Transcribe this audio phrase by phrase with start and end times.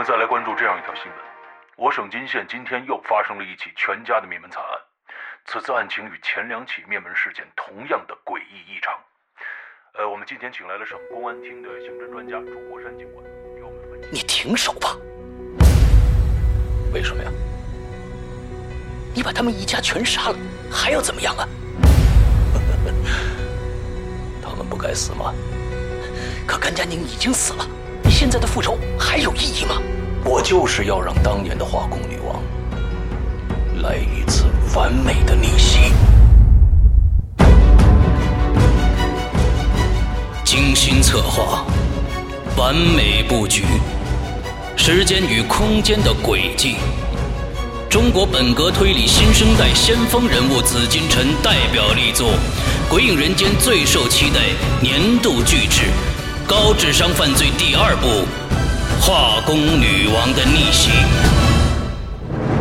[0.00, 1.14] 我们再来关注这样一条新闻：
[1.76, 4.70] 我省金县今天又发生了一起全家的灭门惨案。
[5.44, 8.94] 此次案情与前两起灭门事件同样的诡异异常。
[9.98, 13.22] 呃，我们今天请来了省公安厅的刑侦专家朱国山警官，
[13.54, 14.08] 给我们分析。
[14.10, 14.96] 你停手吧！
[16.94, 17.30] 为什么呀？
[19.14, 20.36] 你把他们一家全杀了，
[20.72, 21.46] 还要怎么样啊？
[24.42, 25.34] 他们不该死吗？
[26.46, 27.68] 可甘家宁已经死了，
[28.02, 29.76] 你现在的复仇还有意义吗？
[30.24, 32.42] 我就是要让当年的化工女王
[33.82, 35.92] 来一次完美的逆袭。
[40.44, 41.64] 精心策划，
[42.56, 43.64] 完美布局，
[44.76, 46.76] 时间与空间的轨迹。
[47.88, 52.28] 中国本格推理新生代先锋人物紫金陈代表力作，
[52.88, 54.40] 《鬼影人间》最受期待
[54.80, 55.82] 年度巨制
[56.48, 58.06] 《高智商犯罪》第二部
[59.00, 60.90] 《化工女王的逆袭》。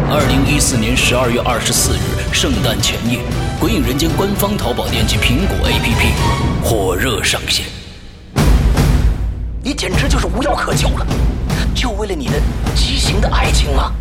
[0.10, 3.20] 二零一四年十二月二十四日，圣诞前夜，
[3.60, 7.66] 《鬼影人间》官方淘宝店及苹果 APP 火热上线。
[9.62, 11.06] 你简直就是无药可救了，
[11.76, 12.42] 就为了你的
[12.74, 13.92] 畸形的爱情吗？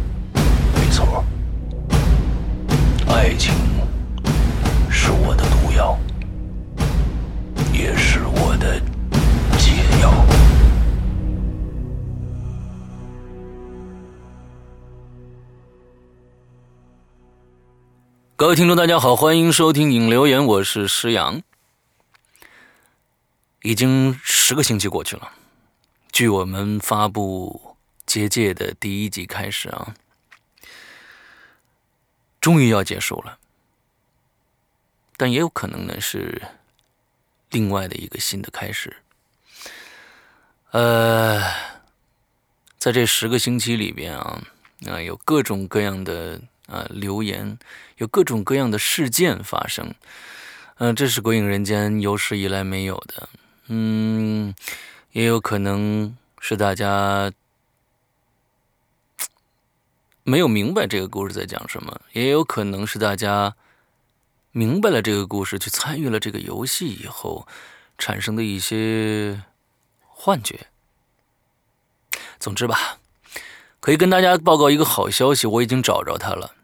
[0.77, 1.25] 没错，
[3.09, 3.53] 爱情
[4.89, 5.99] 是我的毒药，
[7.73, 8.81] 也是我的
[18.39, 21.43] 各位听众，大家好，欢迎收听影留言，我是石阳。
[23.63, 25.33] 已经十个星期过去了。
[26.13, 29.93] 距我们发布结界的第一集开始啊，
[32.41, 33.41] 终于要结束了，
[35.17, 36.41] 但也有可能呢是
[37.51, 38.99] 另外的一个新的开始。
[40.71, 41.43] 呃，
[42.79, 44.41] 在这十个星期里边啊，
[44.87, 47.59] 啊有各种各样的啊留言，
[47.97, 49.93] 有各种各样的事件发生，
[50.77, 53.29] 嗯，这是《鬼影人间》有史以来没有的，
[53.67, 54.55] 嗯。
[55.13, 57.33] 也有可能是大家
[60.23, 63.57] 没有明白这个故事在讲什么，也有可能是大家
[64.53, 67.49] 明白了这个故事，去参与了这个游戏以后
[67.97, 69.43] 产生的一些
[70.07, 70.67] 幻觉。
[72.39, 72.99] 总之吧，
[73.81, 76.55] 可以跟大家报告一个好消息，我已经找着他了。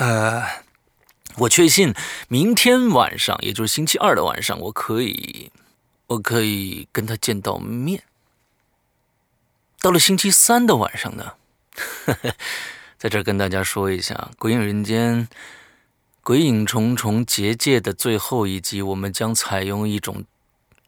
[0.00, 0.42] 呃，
[1.36, 1.94] 我确信
[2.28, 5.52] 明天晚上，也就是星期二的晚上，我可以。
[6.06, 8.02] 我可以跟他见到面。
[9.80, 11.34] 到了星期三的晚上呢，
[12.98, 15.18] 在这跟大家说一下《鬼影人间》
[16.24, 20.24] 《鬼影重重结界》的最后一集，我们将采用一种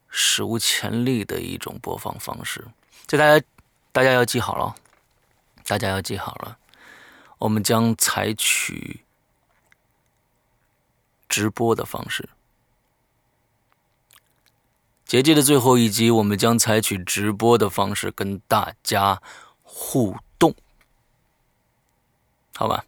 [0.09, 2.67] 史无前例的一种播放方式，
[3.07, 3.47] 这大家
[3.93, 4.75] 大家要记好了，
[5.69, 6.59] 大家要记好了，
[7.43, 9.01] 我们将采取
[11.29, 12.29] 直播的方式。
[15.05, 19.21] 结界的最后一集，我们将采取直播的方式跟大家
[19.63, 20.55] 互动，
[22.55, 22.85] 好吧？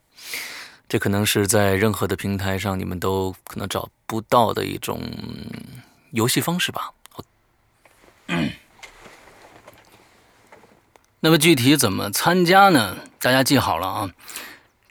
[0.88, 5.02] 这可能是在任何的平台上你们都可能找不到的一种
[6.12, 6.94] 游戏方式吧。
[11.24, 12.98] 那么具体怎么参加呢？
[13.18, 14.10] 大家记好了啊，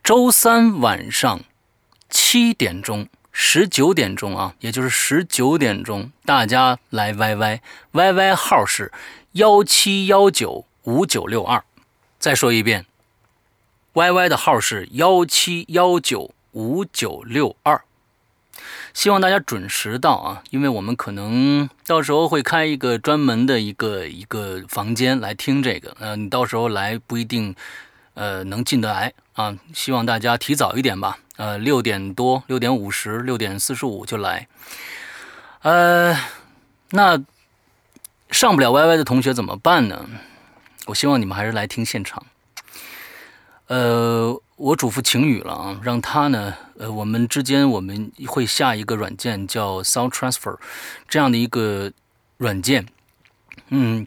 [0.02, 1.42] 周三晚上
[2.10, 3.08] 七点钟。
[3.30, 8.90] 十九点钟啊，也就是十九点钟，大家来 YY，YY 号是
[9.32, 11.62] 幺七幺九五九六二。
[12.18, 12.84] 再说一遍
[13.92, 17.80] ，YY 的号是幺七幺九五九六二。
[18.94, 25.94] 希望大家准时到啊，因为我们可能到时候会开一个专门的一个一个房间来听这个。
[26.00, 27.54] 嗯，你到时候来不一定。
[28.16, 29.58] 呃，能进得来啊！
[29.74, 31.18] 希望大家提早一点吧。
[31.34, 34.46] 呃，六点多，六点五十，六点四十五就来。
[35.62, 36.16] 呃，
[36.90, 37.20] 那
[38.30, 40.08] 上不了 YY 的同学怎么办呢？
[40.86, 42.24] 我希望你们还是来听现场。
[43.66, 50.58] 呃，我嘱咐晴雨了啊，让他呢，呃，我们之间我们会下一个软件叫 Sound Transfer，
[51.08, 51.92] 这样的一个
[52.36, 52.86] 软件。
[53.68, 54.06] 嗯。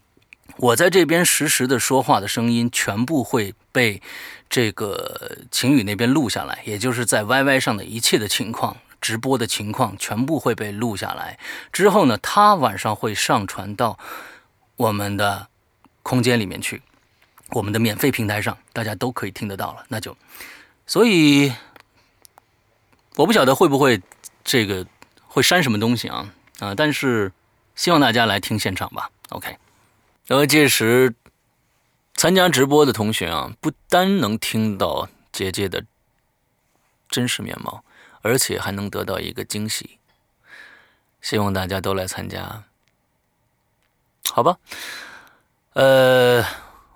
[0.60, 4.02] 我在这边实时的说话的声音全部会被
[4.50, 11.38] 这个晴雨那边录下来，也就是在 YY 上的一切的情况、直播的情况全部会被录下来。
[11.72, 14.00] 之后呢，他晚上会上传到
[14.78, 15.48] 我们的
[16.02, 16.82] 空间里面去，
[17.52, 19.86] 我们的免费平台上，大家都可以听得到了。
[19.88, 20.16] 那就，
[20.86, 21.54] 所以
[23.16, 24.02] 我不晓得会不会
[24.44, 24.86] 这个
[25.28, 26.76] 会删什么东西啊啊！
[26.76, 27.32] 但是
[27.76, 29.10] 希望大家来听现场吧。
[29.30, 29.58] OK。
[30.28, 31.16] 那么届时，
[32.16, 35.86] 参加直播的同学啊，不单能听到姐姐的
[37.08, 37.84] 真实面貌，
[38.22, 40.00] 而且还能得到一个惊喜。
[41.22, 42.64] 希望大家都来参加，
[44.32, 44.58] 好吧？
[45.74, 46.44] 呃，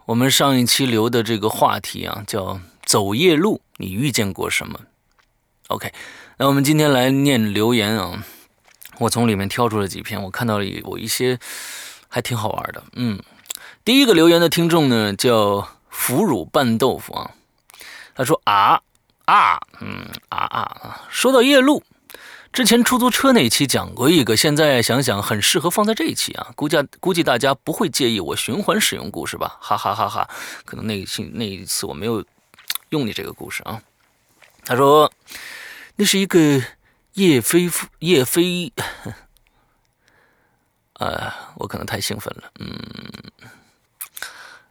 [0.05, 4.79] 我们上一期留的这个话题啊，叫“走夜路，你遇见过什么
[5.67, 5.93] ？”OK，
[6.37, 8.23] 那我们今天来念留言啊。
[8.97, 11.39] 我从里面挑出了几篇，我看到了有一些
[12.07, 12.83] 还挺好玩的。
[12.93, 13.21] 嗯，
[13.85, 17.31] 第一个留言的听众呢叫腐乳拌豆腐啊，
[18.13, 18.81] 他说啊
[19.25, 21.83] 啊嗯啊啊，说到夜路，
[22.53, 26.51] 之前出租车那期讲过一个，现在想想很适合放在这一期啊。
[26.55, 29.57] 估计估计大家不会介意我循环使用故事吧？
[29.61, 30.29] 哈哈哈哈！
[30.65, 32.23] 可能那期那一次我没有
[32.89, 33.81] 用你这个故事啊。
[34.65, 35.11] 他说
[35.95, 36.61] 那是一个。
[37.15, 37.69] 叶飞
[37.99, 38.71] 叶飞，
[40.93, 42.73] 呃，我可能太兴奋了，嗯，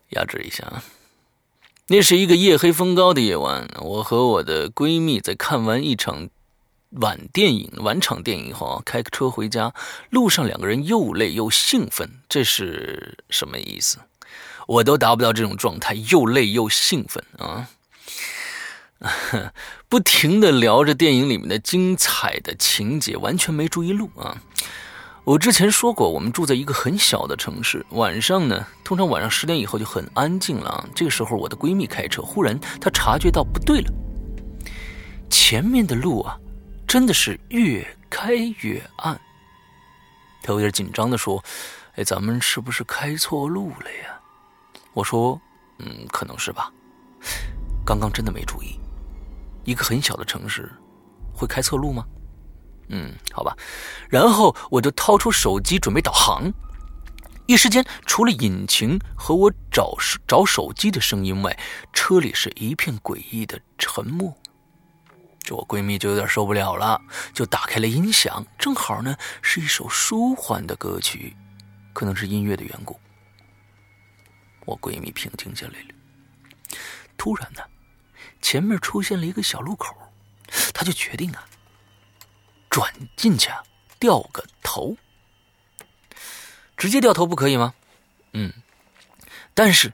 [0.08, 0.82] 压制一下啊。
[1.88, 6.30] 那是一个夜黑风高的夜晚，我和我的闺蜜在看完一场
[6.92, 9.72] 晚电影、晚场电影以后啊，开车回家，
[10.10, 13.98] 路上两个人又累又兴奋，这是什么意思？
[14.66, 17.68] 我都达不到这种状态，又累又兴奋啊。
[19.88, 24.42] 不停的聊着电影里面的精彩的情节，完全没注意路啊！
[25.24, 30.88] 我之前说过，我们住在一个很小的城市，晚上呢，通常晚上十点以后就很安静了。
[30.94, 33.90] 这个时候，我的闺蜜开车，忽然她察觉到不对了，
[35.30, 36.36] 前面的路啊，
[36.90, 39.16] 真的是越开越暗。
[40.42, 41.40] 他有点紧张的说
[41.94, 44.20] ：“哎，咱们是不是开错路了呀？”
[44.92, 45.40] 我说
[45.78, 46.68] ：“嗯，可能是吧，
[47.86, 48.76] 刚刚真的没注意。”
[49.62, 50.68] 一个很小的城市，
[51.32, 52.04] 会开错路吗？
[52.88, 53.56] 嗯，好吧。
[54.08, 56.52] 然后我就掏出手机准备导航，
[57.46, 59.94] 一时间除了引擎和我找
[60.26, 61.56] 找手机的声音外，
[61.92, 64.36] 车里是一片诡异的沉默。
[65.54, 67.00] 我闺蜜就有点受不了了，
[67.32, 71.36] 就打开了音响，正好呢是一首舒缓的歌曲，
[71.92, 72.98] 可能是音乐的缘故。
[74.64, 75.88] 我闺蜜平静下来了，
[77.16, 77.62] 突然呢。
[78.42, 79.94] 前面出现了一个小路口，
[80.72, 81.44] 她就决定啊，
[82.70, 83.62] 转进去啊，
[83.98, 84.96] 掉个头。
[86.74, 87.74] 直接掉头不可以吗？
[88.32, 88.50] 嗯，
[89.52, 89.92] 但是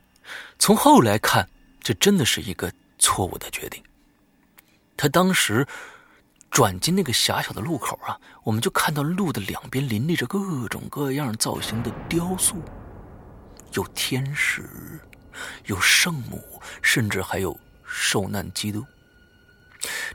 [0.60, 1.50] 从后来看，
[1.82, 3.82] 这真的是一个错误的决定。
[4.96, 5.66] 他当时
[6.50, 12.56] 转进那个狭小的路口啊，我们就看到路的两边林立着各种各样造型的雕塑，
[13.72, 14.68] 有天使，
[15.66, 17.58] 有圣母，甚至还有。
[17.88, 18.84] 受难基督，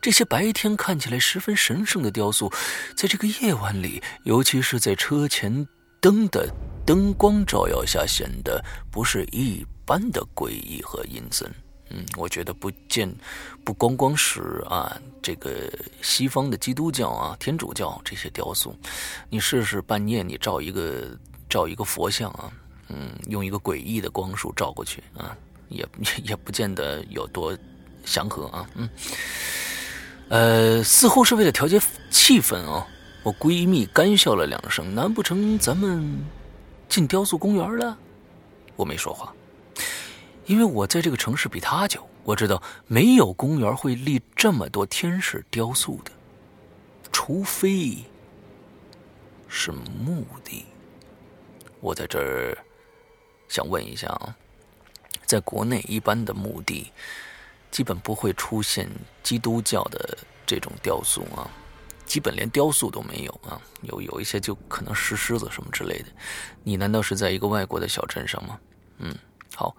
[0.01, 2.51] 这些白天看起来十分神圣的雕塑，
[2.97, 5.65] 在这个夜晚里，尤其是在车前
[6.01, 6.53] 灯的
[6.85, 8.61] 灯光照耀下，显得
[8.91, 11.49] 不是一般的诡异和阴森。
[11.93, 13.13] 嗯，我觉得不见，
[13.63, 15.69] 不光光是啊，这个
[16.01, 18.75] 西方的基督教啊、天主教这些雕塑，
[19.29, 21.17] 你试试半夜你照一个
[21.49, 22.51] 照一个佛像啊，
[22.87, 25.37] 嗯，用一个诡异的光束照过去啊。
[25.69, 25.87] 也
[26.25, 27.57] 也不见得有多
[28.03, 28.89] 祥和啊，嗯，
[30.27, 31.79] 呃，似乎是为了调节
[32.09, 32.85] 气氛啊，
[33.23, 34.93] 我闺蜜干笑了两声。
[34.93, 36.21] 难不成咱们
[36.89, 37.97] 进雕塑公园了？
[38.75, 39.33] 我没说话，
[40.45, 46.11] 因为我在这个城市比他久，我知道没有公园会立这么多天使雕塑的，
[47.11, 47.97] 除非
[49.47, 50.65] 是墓地。
[51.79, 52.57] 我在这儿
[53.47, 54.35] 想问一下啊。
[55.25, 56.91] 在国内，一般的墓地
[57.69, 58.89] 基本不会出现
[59.23, 61.49] 基督教的这种雕塑啊，
[62.05, 63.61] 基本连雕塑都没有啊。
[63.83, 66.05] 有有一些就可能石狮子什么之类的。
[66.63, 68.59] 你难道是在一个外国的小镇上吗？
[68.97, 69.15] 嗯，
[69.55, 69.73] 好。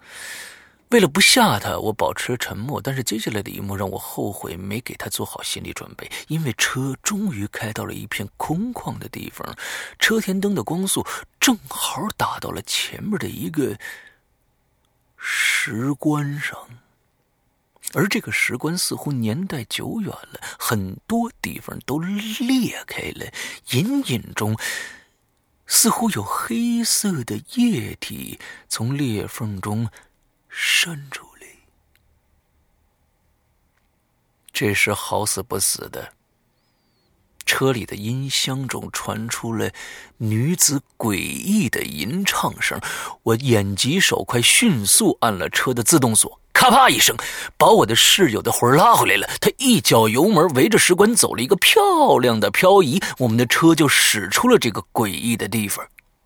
[0.93, 2.79] 为了不吓他，我保持沉默。
[2.79, 9.57] 但是接下来的一幕让我后悔没给他做好心理准备，因为车终于开到了一片空旷的地方，
[9.97, 11.03] 车前灯的光束
[11.39, 13.75] 正好打到了前面的一个。
[15.17, 16.59] 石棺上，
[17.93, 23.31] 而这个石棺似乎年代久远了，很多地方都裂开了，
[23.71, 24.55] 隐隐中
[25.65, 29.89] 似乎有黑色的液体从裂缝中
[30.55, 31.47] 渗出来。
[34.53, 36.13] 这时好死不死的。
[37.45, 39.69] 车里的音箱中传出了
[40.17, 42.79] 女子诡异的吟唱声，
[43.23, 47.15] 我眼疾手快，迅速按了车的自动锁，咔啪一声，
[47.57, 49.27] 把我的室友的魂拉回来了。
[49.41, 55.85] 他一脚油门，围着石棺走了一个漂亮的漂移，我们的车就驶出了这个诡异的地方。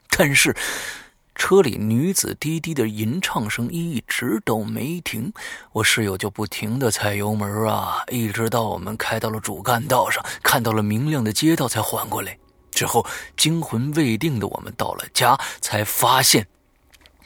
[0.10, 0.55] 但是，
[1.38, 5.32] 车里女子低低的吟唱声一直都没停，
[5.72, 12.39] 我室友就不停的踩油门啊，一直到我们开到了主干道上，看到了明亮的街道才缓过来。
[12.72, 16.48] 之后惊魂未定的我们到了家，才发现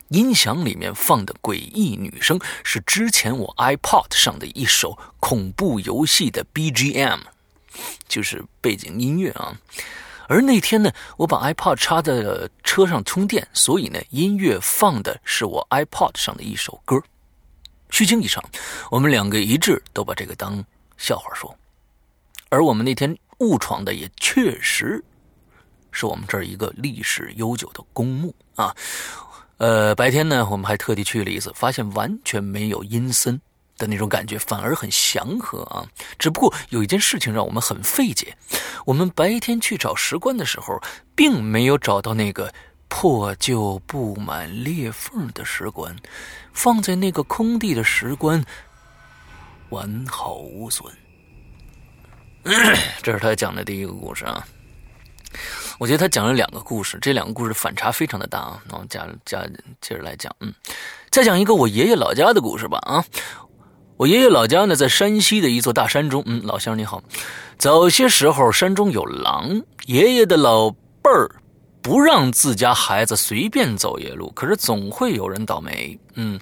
[0.10, 7.22] 音响里面放的诡异女声是之前我 iPod 上的一首恐怖游戏的 BGM，
[8.10, 9.58] 就是背景音乐啊。
[10.32, 16.98] 而那天呢，我把 iPod 插在了车上充电，所以呢，音乐放的是我 iPod 上的一首歌。
[17.90, 18.42] 虚惊一场，
[18.90, 20.64] 我们两个一致都把这个当
[20.96, 21.54] 笑话说。
[22.48, 25.04] 而我们那天误闯的也确实
[25.92, 28.74] 是我们这儿一个历史悠久的公墓啊。
[29.58, 33.38] 呃，白天呢，我们还特地去了一次，发现完全没有阴森。
[33.82, 35.82] 的那种感觉反而很祥和啊！
[36.20, 38.38] 只不过有一件事情让我们很费解：
[38.86, 40.80] 我们白天去找石棺的时候，
[41.16, 42.54] 并没有找到那个
[42.88, 45.96] 破旧布满裂缝的石棺，
[46.54, 48.46] 放在那个空地的石棺
[49.70, 50.94] 完好无损。
[53.02, 54.46] 这是他讲的第一个故事啊！
[55.80, 58.62] 我觉得他讲了两个故事，这两个故事反差非常的大啊！
[58.68, 59.44] 那我们加加
[59.80, 60.54] 接着来讲，嗯，
[61.10, 63.04] 再讲一个我爷爷老家的故事吧啊！
[64.02, 66.24] 我爷爷老家呢，在山西的一座大山中。
[66.26, 67.04] 嗯，老乡你好。
[67.60, 71.30] 早些时候，山中有狼，爷爷的老辈儿
[71.84, 76.00] 不让自家孩子随便走夜路，可是总会有人倒霉。
[76.16, 76.40] 嗯，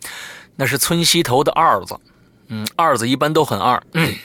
[0.55, 1.99] 那是村西头的二子。
[2.47, 3.83] 嗯，二子一般都很二。
[3.91, 4.15] 嗯，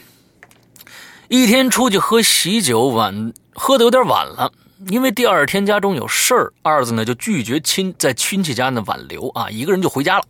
[1.27, 4.53] 一天出去喝喜酒，晚喝的有点晚了，
[4.91, 10.25] 因为第二天家中有事儿，二子呢就拒绝亲在亲戚家呢挽留啊，一个人就回家了。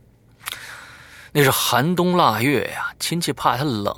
[1.37, 3.93] 那是寒冬腊月呀，亲戚怕他冷，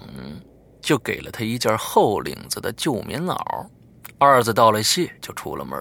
[0.81, 3.37] 就给了他一件厚领子的旧棉袄。
[4.17, 5.79] 二子道了谢，就出了门。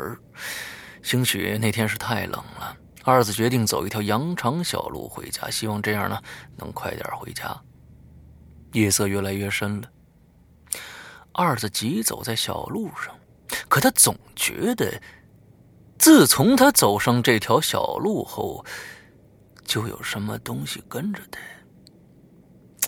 [1.01, 6.19] 兴许那天是太冷了，二子决定走一条羊肠小路回家，希望这样呢
[6.57, 7.57] 能快点回家。
[8.73, 9.87] 夜色越来越深了，
[11.31, 13.15] 二子急走在小路上，
[13.69, 15.01] 可他总觉得，
[15.97, 18.65] 自从他走上这条小路后。
[19.65, 21.39] 就有什么东西跟着他。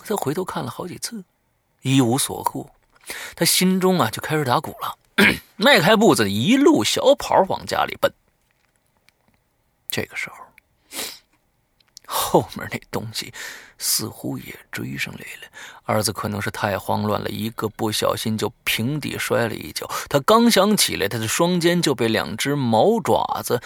[0.04, 1.22] 他回头看了好几次，
[1.82, 2.70] 一无所获。
[3.36, 4.98] 他心中啊就开始打鼓了，
[5.56, 8.10] 迈开步子，一路小跑往家里奔。
[9.90, 10.36] 这个时候，
[12.06, 13.32] 后面那东西
[13.78, 15.48] 似乎也追上来了。
[15.84, 19.86] 儿子可能是太慌乱了，一个不小心就平地摔了一跤。
[20.08, 23.60] 他刚想起来，他的双肩就被两只毛爪子。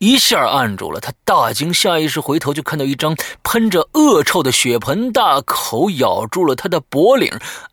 [0.00, 7.30] 一下按住了他，大惊，下意识回头就看到一张喷着恶臭的血盆大口咬住了他的脖领。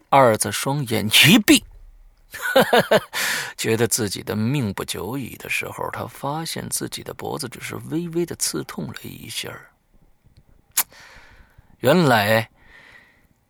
[0.10, 1.64] 二子双眼一闭，
[3.56, 9.50] 觉得自己的命不久矣的时候，他发现自己的脖子只是微微的刺痛了一下。
[11.80, 12.50] 原来。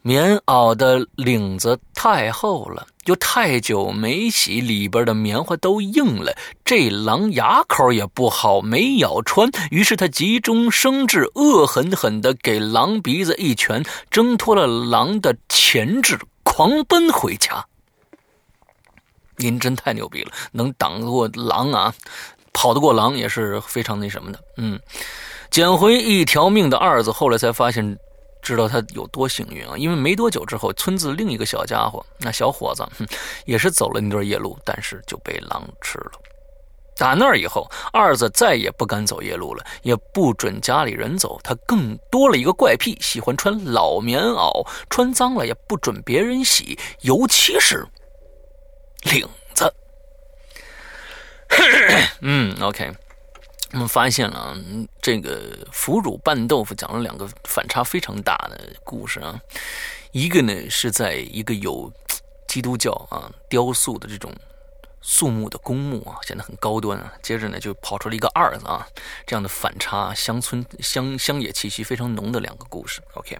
[0.04, 6.36] 棉袄的领子太厚了，又太久没洗，里边的棉花都硬了。
[6.66, 9.50] 这狼牙口也不好，没咬穿。
[9.72, 17.66] 于是他急中生智，恶狠狠地给狼鼻子一拳，挣脱了狼的钳制，狂奔回家。
[19.38, 21.94] 您真太牛逼了，能挡得过狼啊，
[22.52, 24.40] 跑得过狼也是非常那什么的。
[24.58, 24.78] 嗯，
[25.50, 27.98] 捡回一条命的二子，后来才发现。
[28.48, 29.76] 知道他有多幸运啊！
[29.76, 32.88] 因为没多久之后，村子另一个小家伙，那小伙子，
[33.46, 36.12] 也是走了那段夜路，但是就被狼吃了。
[36.96, 41.38] 打那以后，二子再也不敢走夜路了，也不准家里人走。
[41.44, 47.86] 他更多了一个怪癖，喜欢穿老棉袄，穿脏了也不准别人洗，尤其是
[49.12, 49.74] 领子。
[52.22, 52.94] 嗯，OK。
[53.74, 54.58] 我们发现了，
[55.02, 59.40] 这个腐乳拌豆腐讲了两个反差非常大的故事啊。
[60.14, 61.92] 一个呢是在一个有
[62.48, 64.34] 基督教啊雕塑的这种
[65.02, 67.14] 肃穆的公墓啊，显得很高端啊。
[67.22, 68.88] 接着呢就跑出了一个二子啊，
[69.26, 73.02] 这样的反差乡村乡乡野气息非常浓的两个故事。
[73.16, 73.38] OK，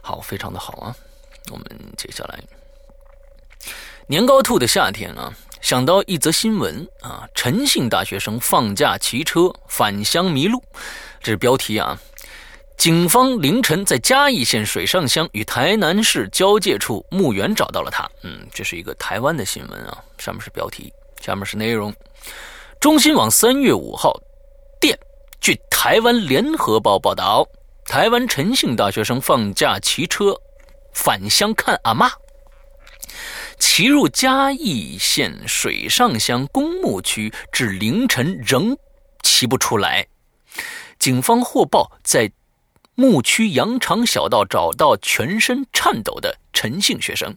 [0.00, 0.96] 好，非常的好啊。
[1.52, 1.64] 我们
[1.96, 2.40] 接下来
[4.08, 5.32] 年糕兔的夏天啊。
[5.62, 10.62] 想到一则新闻啊，陈姓大学生放假骑车返乡迷路，
[11.20, 11.96] 这是标题啊。
[12.76, 18.10] 警方凌晨在嘉义县水上乡与台南市交界处墓园找到了他。
[18.22, 21.94] 嗯，这是一个台湾的新闻啊，上面是标题，下面是内容。
[22.80, 24.20] 中新网三月五号
[24.80, 24.98] 电，
[25.40, 27.46] 据台湾联合报报道，
[27.84, 30.34] 台湾陈姓大学生放假骑车
[30.92, 32.10] 返乡看阿妈。
[33.64, 38.76] 骑入嘉义县水上乡公墓区，至凌晨仍
[39.22, 40.04] 骑不出来，
[40.98, 42.28] 警方获报在
[42.96, 47.32] 墓区羊肠小道找到全身颤抖的陈姓学生，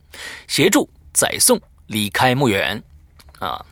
[0.47, 2.83] 协助载送离开墓园。
[3.37, 3.63] 啊，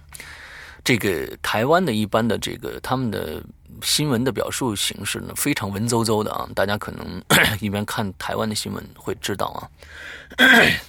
[0.84, 3.44] 这个台湾的一般的这个他们的。
[3.82, 6.48] 新闻的表述形式呢，非常文绉绉的啊！
[6.56, 7.22] 大家可能
[7.60, 9.68] 一边看台湾的新闻会知道啊。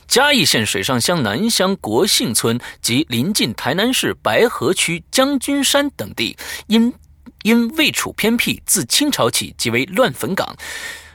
[0.07, 6.37] 嘉义县水上乡南乡国姓村及临近台南市白河区将军山等地，
[6.69, 6.93] 因
[7.43, 10.55] 因位处偏僻，自清朝起即为乱坟岗。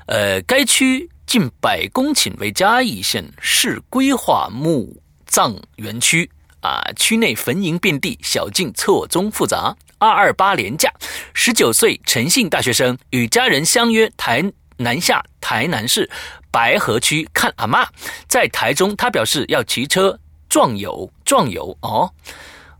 [0.07, 6.29] 呃，该区近百公顷为嘉义县市规划墓葬园区
[6.61, 9.75] 啊，区内坟茔遍地，小径错综复杂。
[9.97, 10.89] 二二八年假，
[11.33, 14.41] 十九岁陈姓大学生与家人相约台
[14.77, 16.09] 南下台南市
[16.49, 17.85] 白河区看阿妈。
[18.27, 21.77] 在台中，他表示要骑车壮游壮游。
[21.81, 22.09] 哦，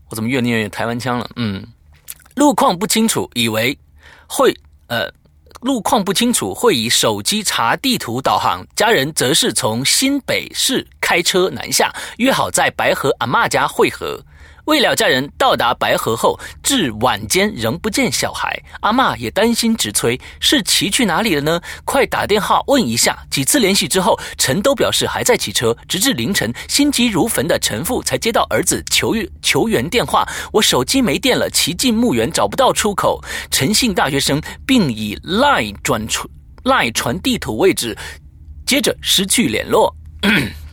[0.08, 1.28] 我怎么越念越台湾腔了？
[1.36, 1.66] 嗯，
[2.36, 3.78] 路况不清楚，以为
[4.26, 4.56] 会
[4.86, 5.12] 呃，
[5.60, 8.66] 路况不清楚会以手机查地图导航。
[8.74, 14.20] 家人则是从新北市开车南下，约好在白河阿妈家会合。
[14.70, 21.60] 未了家人到达白河后，至晚间仍不见小孩，阿妈也担心，直催是骑去哪里了呢？
[21.84, 23.18] 快打电话问一下。
[23.28, 29.12] 几次联系之后，陈都表示还在骑车，直至凌晨，心急如焚的陈父才接到儿子求
[29.42, 30.24] 求援电话。
[30.52, 33.20] 我手机没电了，骑进墓园找不到出口。
[33.50, 36.24] 陈姓大学生并以赖转传
[36.62, 37.98] 赖传地图位置，
[38.64, 39.92] 接着失去联络。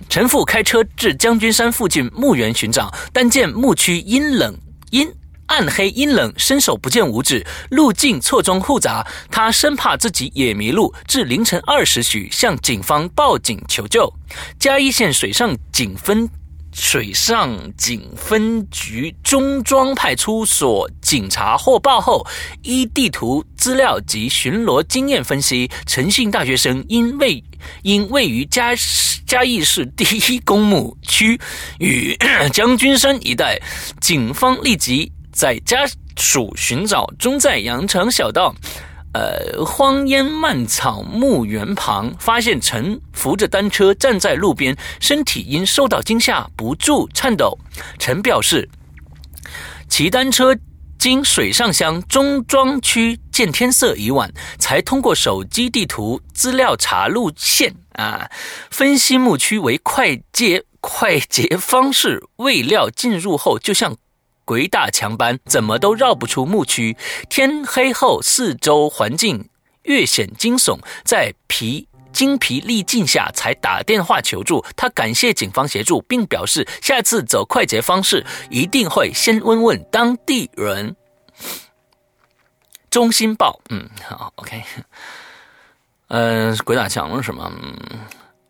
[0.09, 4.57] 陈父开车至将军山附近墓园寻找，但见墓区阴冷、
[4.91, 5.07] 阴
[5.47, 9.05] 暗黑、阴冷，伸手不见五指，路径错综复杂。
[9.29, 14.11] 他生怕自己也迷路，至凌晨二时许向警方报警求救。
[14.59, 16.29] 嘉义县水上警分。
[16.79, 22.25] 水上警分局中庄派出所警察获报后，
[22.61, 27.43] 依地图资料及巡逻经验分析，诚信大学生因位
[27.81, 28.73] 因位于嘉
[29.25, 31.39] 嘉义市第一公墓区
[31.79, 32.15] 与
[32.53, 33.59] 将军山一带，
[33.99, 35.83] 警方立即在家
[36.15, 38.53] 属寻找中在羊肠小道。
[39.13, 47.57] 呃，荒烟蔓草墓园旁，发现陈扶着单车站在路边，身体因受到惊吓不住颤抖。
[47.97, 48.69] 陈表示，
[49.89, 50.55] 骑单车
[50.99, 58.29] 经水上乡中庄区，见天色已晚，才通过手机地图资料查路线啊，
[58.69, 63.95] 分析墓区为快捷快捷方式，未料进入后就像。
[64.47, 66.95] 鬼打墙般，怎么都绕不出墓区。
[67.29, 69.49] 天黑后，四周环境
[69.83, 74.63] 越显惊悚，在疲精疲力尽下，才打电话求助。
[74.77, 80.95] 他感谢警方协助，并表示下次走快捷方式，一定会先问问当地人。
[82.89, 84.63] 中心报，嗯，好，OK。
[86.07, 87.51] 嗯，鬼打墙了是吗？
[87.61, 87.99] 嗯，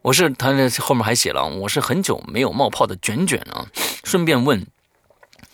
[0.04, 3.66] 我是他那后面还写了，我是很久没有冒泡的卷卷啊。
[4.04, 4.64] 顺便问。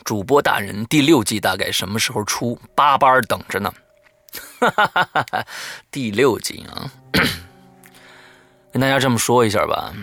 [0.03, 2.59] 主播大人，第六季大概什么时候出？
[2.75, 3.73] 八班等着呢。
[4.59, 5.45] 哈哈哈哈
[5.91, 6.91] 第六季啊，
[8.71, 9.93] 跟大家这么说一下吧。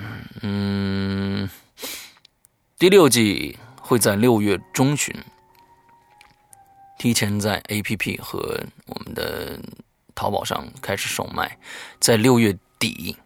[0.42, 1.48] 嗯，
[2.78, 5.14] 第六季会在六月中旬
[6.98, 9.58] 提前在 APP 和我们的
[10.14, 11.58] 淘宝上开始售卖，
[11.98, 13.16] 在六月底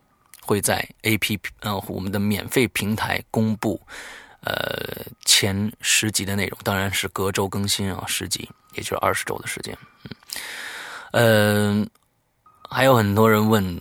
[0.43, 3.81] 会在 APP 呃我们的免费平台公布。
[4.45, 9.77] 呃，前十集的内容当然是隔周更新啊，十集，也就是二十周的时间。
[11.13, 11.87] 嗯，呃，
[12.69, 13.81] 还有很多人问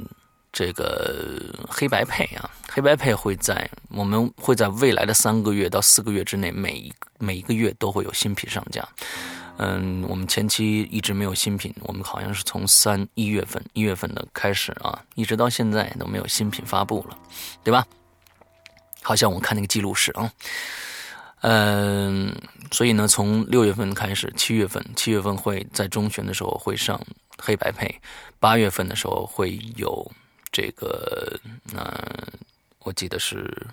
[0.52, 8.88] 这个黑白配啊，黑白配会在我们会在未来的三个月到四个月之内，每一每一个月都会有新品上架。
[9.58, 17.18] 嗯，我们前期一直没有新品，我们好像是从三一月份一月份的开始啊，一直到现在都没有新品发布了，
[17.64, 17.86] 对吧？
[19.04, 20.32] 好像我看那个记录是啊，
[21.42, 22.34] 嗯，
[22.72, 27.00] 所以呢，从六月份开始，七月份，七月份会在中旬的时候会上
[27.38, 28.02] 黑白配，
[28.40, 30.10] 八月份的时候会有
[30.54, 31.38] 这个，
[31.76, 31.86] 嗯，
[32.80, 33.68] 我记得是，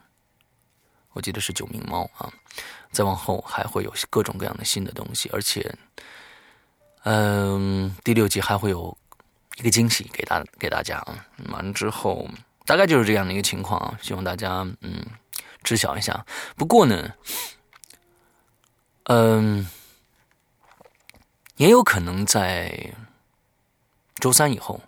[1.12, 2.28] 我记得是九命猫啊，
[2.90, 5.72] 再往后还会有各种各样的新的东西，而且，
[7.04, 8.96] 嗯，第六集还会有
[9.58, 12.28] 一个惊喜给大给大家啊，完了之后。
[12.66, 15.04] 大概就是这样的一个情况啊，希望大家嗯
[15.62, 16.24] 知晓一下。
[16.56, 17.14] 不过呢，
[19.04, 19.66] 嗯，
[21.56, 22.92] 也有可能在
[24.16, 24.80] 周三以后，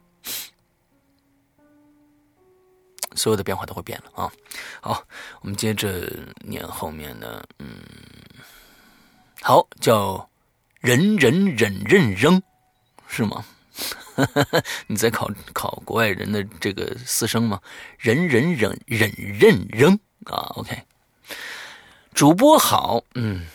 [3.14, 4.32] 所有的变化都会变了啊。
[4.80, 5.06] 好，
[5.40, 6.08] 我们接着
[6.40, 7.82] 念后面的，嗯，
[9.40, 10.28] 好，叫
[10.80, 12.42] 人人忍认扔，
[13.06, 13.44] 是吗？
[14.86, 17.60] 你在考考国外人的这个四声吗？
[17.98, 20.82] 人人忍忍忍扔啊，OK。
[22.14, 23.46] 主播好，嗯，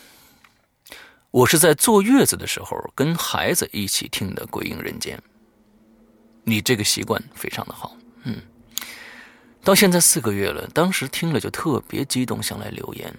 [1.32, 5.18] 我是在坐月子的时候跟孩子一起听的《鬼影人间》。
[6.44, 8.42] 你这个习惯非常的好，嗯。
[9.64, 13.14] 到现在四个月了，当时听了就特别激动，想来留言，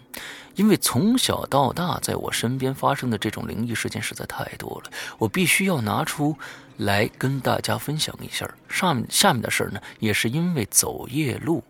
[0.54, 6.34] 因为从小到大在我身边发生的这种灵异事件实在太多了，我必须要拿出
[6.78, 8.50] 来跟大家分享一下。
[8.66, 11.62] 上面下面的事呢，也是因为走夜路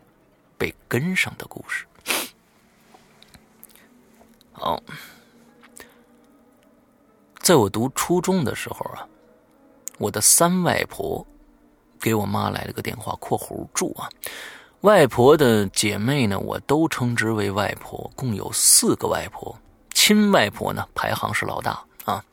[0.59, 1.87] 被跟上的故事。
[4.53, 4.83] 好，
[7.39, 9.07] 在我读初中的时候啊，
[9.99, 11.25] 我的三外婆
[12.01, 14.11] 给我妈来了个电话（括弧住啊）。
[14.83, 19.57] 外婆的姐妹呢，我都称之为外婆，共有四个外婆。
[19.93, 22.25] 亲外婆呢，排行是老大啊。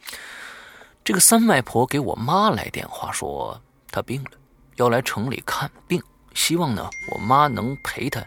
[1.03, 3.59] 这个三外婆给我妈来电话说，
[3.91, 4.31] 她病了，
[4.75, 6.01] 要来城里看病，
[6.35, 8.23] 希望呢我妈能陪她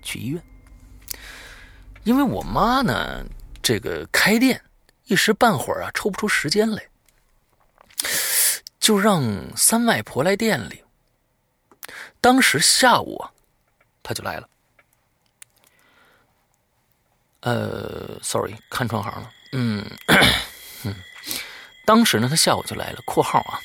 [0.00, 0.40] 去医院。
[2.04, 3.24] 因为我妈呢，
[3.60, 4.62] 这个开店
[5.06, 6.82] 一时半会儿啊抽不出时间来，
[8.78, 9.24] 就让
[9.56, 10.84] 三外婆来店里。
[12.20, 13.32] 当时下午啊。
[14.02, 14.48] 他就来了，
[17.42, 19.84] 呃，sorry，看串行了，嗯，
[21.84, 23.00] 当时呢，他下午就来了。
[23.04, 23.60] 括号啊，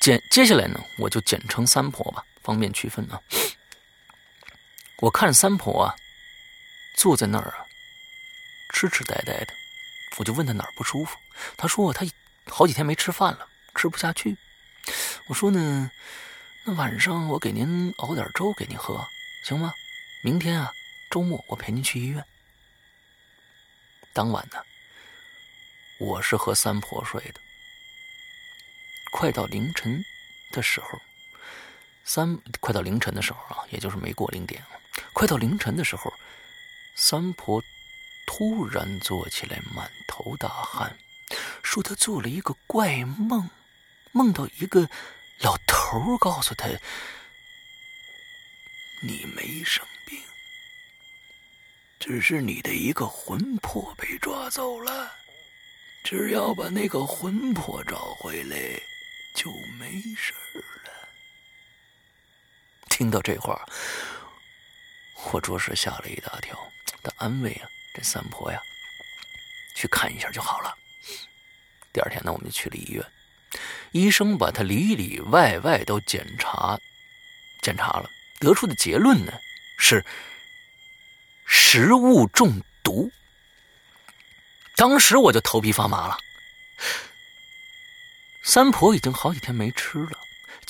[0.00, 3.20] 简接下来呢，我就简称三婆吧，方便区分啊。
[4.98, 5.94] 我看三婆啊，
[6.96, 7.66] 坐在那儿啊，
[8.72, 9.52] 痴痴呆呆的，
[10.18, 11.16] 我就问她哪儿不舒服，
[11.56, 12.06] 她说她
[12.46, 14.36] 好几天没吃饭了，吃不下去。
[15.26, 15.90] 我说呢，
[16.64, 19.04] 那晚上我给您熬点粥给您喝。
[19.44, 19.74] 行吗？
[20.22, 20.72] 明天啊，
[21.10, 22.24] 周末我陪您去医院。
[24.14, 24.62] 当晚呢，
[25.98, 27.40] 我是和三婆睡的。
[29.12, 30.02] 快到凌晨
[30.50, 30.98] 的时候，
[32.04, 34.62] 三快到凌晨的时候啊，也就是没过零点
[35.12, 36.12] 快到凌晨的时候，
[36.94, 37.62] 三婆
[38.26, 40.96] 突然坐起来，满头大汗，
[41.62, 43.48] 说她做了一个怪梦，
[44.12, 44.88] 梦到一个
[45.40, 46.68] 老头告诉她。
[49.02, 50.18] 你没生病，
[52.00, 55.12] 只是你的一个魂魄被抓走了。
[56.04, 58.56] 只要把那个魂魄找回来，
[59.34, 60.32] 就没事
[60.83, 60.83] 了。
[62.94, 63.60] 听到这话，
[65.32, 66.56] 我着实吓了一大跳。
[67.02, 68.62] 但安慰啊，这三婆呀，
[69.74, 70.72] 去看一下就好了。
[71.92, 73.04] 第二天呢，我们就去了医院，
[73.90, 76.78] 医生把他里里外外都检查，
[77.62, 78.08] 检查了。
[78.38, 79.32] 得出的结论呢
[79.76, 80.06] 是
[81.46, 83.10] 食物中毒。
[84.76, 86.16] 当时我就头皮发麻了。
[88.44, 90.23] 三婆已经好几天没吃了，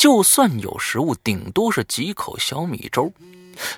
[0.05, 3.11] 就算有食物，顶多是几口小米粥，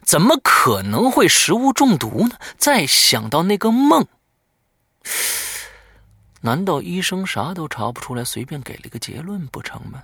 [0.03, 2.37] 怎么可能会食物中毒呢？
[2.59, 4.05] 再想到那个梦，
[6.41, 10.03] 难道医生啥都查不出来，随便给了一个结论不成吗？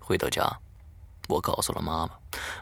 [0.00, 0.52] 回到家。
[1.28, 2.10] 我告诉了妈妈，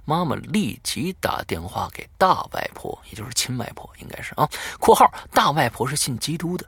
[0.05, 4.47] 妈妈立即打电话给大外婆，也就是亲外婆，应该是啊。
[4.79, 6.66] （括号大外婆是信基督的。）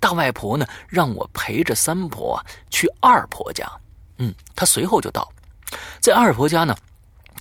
[0.00, 3.70] 大外婆呢，让我陪着三婆去二婆家。
[4.18, 5.32] 嗯，他随后就到，
[6.00, 6.76] 在二婆家呢，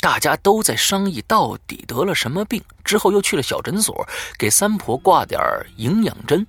[0.02, 2.64] 大家都在商议到底得了什么病。
[2.84, 4.08] 之后又去了小诊所，
[4.38, 5.40] 给三婆挂点
[5.78, 6.46] 营养针。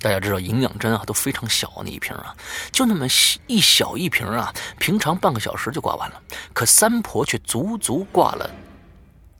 [0.00, 2.36] 大家知道营养针啊都非常小那一瓶啊，
[2.70, 3.06] 就那么
[3.46, 6.22] 一小一瓶啊，平常半个小时就挂完了，
[6.52, 8.50] 可三婆却足足挂了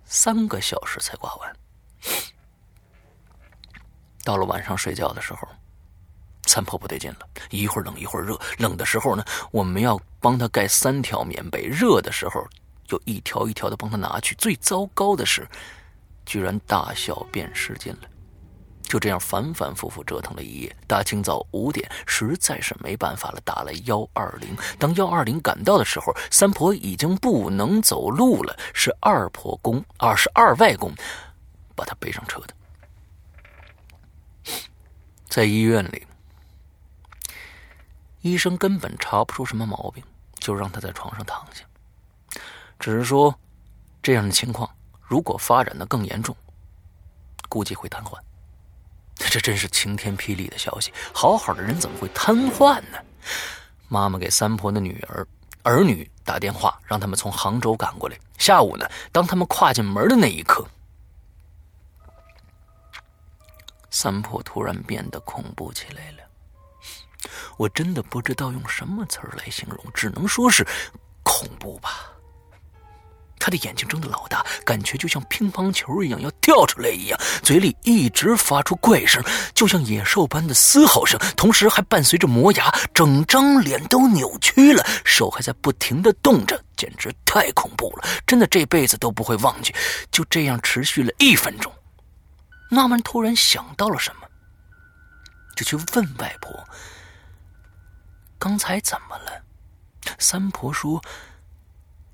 [0.04, 1.56] 三个小时才挂完。
[4.24, 5.46] 到了晚上睡觉的时候，
[6.46, 7.18] 三婆不对劲了，
[7.50, 12.46] 一会儿冷一会儿热，冷的时候呢，我们要帮她盖三条棉被；热的时候，
[12.86, 14.34] 就一条一条的帮她拿去。
[14.36, 15.46] 最糟糕的是，
[16.24, 18.08] 居然大小便失禁了。
[18.82, 24.56] 就这样反反复复折腾了一夜，大清早五点，实在是没办法了，打了幺二零。
[24.78, 30.94] 当幺二零赶到的时候，三婆已经不能走路了，是二婆公，二是二外公，
[31.74, 32.54] 把她背上车的。
[35.28, 36.06] 在医院里，
[38.26, 40.02] 医生根本查不出什么毛病，
[40.40, 41.64] 就让他在床上躺下，
[42.80, 43.32] 只是说，
[44.02, 44.68] 这样的情况
[45.00, 46.36] 如果发展的更严重，
[47.48, 48.18] 估计会瘫痪。
[49.30, 50.92] 这真是晴天霹雳的消息！
[51.14, 52.98] 好好的人怎么会瘫痪呢？
[53.88, 55.26] 妈妈给三婆的女儿
[55.62, 58.18] 儿女打电话，让他们从杭州赶过来。
[58.38, 60.66] 下午呢，当他们跨进门的那一刻，
[63.88, 66.25] 三婆突然变得恐怖起来了。
[67.56, 70.66] 我真的不知道用什么词儿来形容，只能说是
[71.22, 72.12] 恐怖吧。
[73.38, 79.22] 他的眼睛睁得老大，感觉就像乒乓球一样要跳出来一样，嘴里一直发出怪声，
[79.54, 88.08] 就像野兽般的嘶吼声，同时还伴随着磨牙，整张脸都扭曲了，手还在不停的动着，简直太恐怖了！
[88.26, 89.72] 真的这辈子都不会忘记。
[90.10, 91.70] 就这样持续了一分钟，
[92.70, 94.26] 纳闷突然想到了什么，
[95.54, 96.52] 就去问外婆
[98.46, 99.42] ：“刚才怎么了？”
[100.20, 101.02] 三婆说。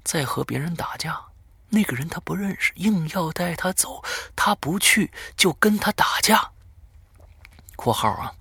[0.05, 1.23] 在和别人打架，
[1.68, 4.03] 那个人他不认识，硬要带他走，
[4.35, 6.51] 他不去就跟他打架。
[7.77, 8.35] （括号啊，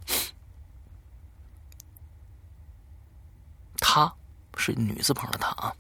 [3.77, 4.12] 他
[4.58, 5.71] 是女字旁的他啊。）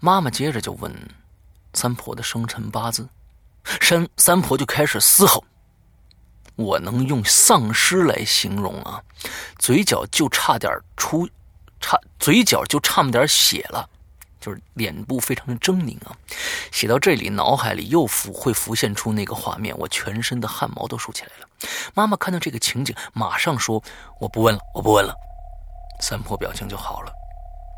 [0.00, 0.92] 妈妈接着就问
[1.74, 3.08] 三婆的生辰八字，
[3.80, 5.44] 三三婆就开始嘶吼，
[6.58, 9.00] 我能用丧尸来形容啊，
[9.60, 11.28] 嘴角就差点出，
[11.80, 13.88] 差嘴角就差么点血了。
[14.40, 16.16] 就是脸部非常的狰狞啊！
[16.70, 21.48] 写到这里，脑海里又浮会浮现出那个画面，我全身的汗毛都竖起来了。
[21.92, 23.82] 妈妈看到这个情景，马上说
[24.20, 25.12] ：“我不问了，我不问了。”
[26.00, 27.12] 三婆表情就好了。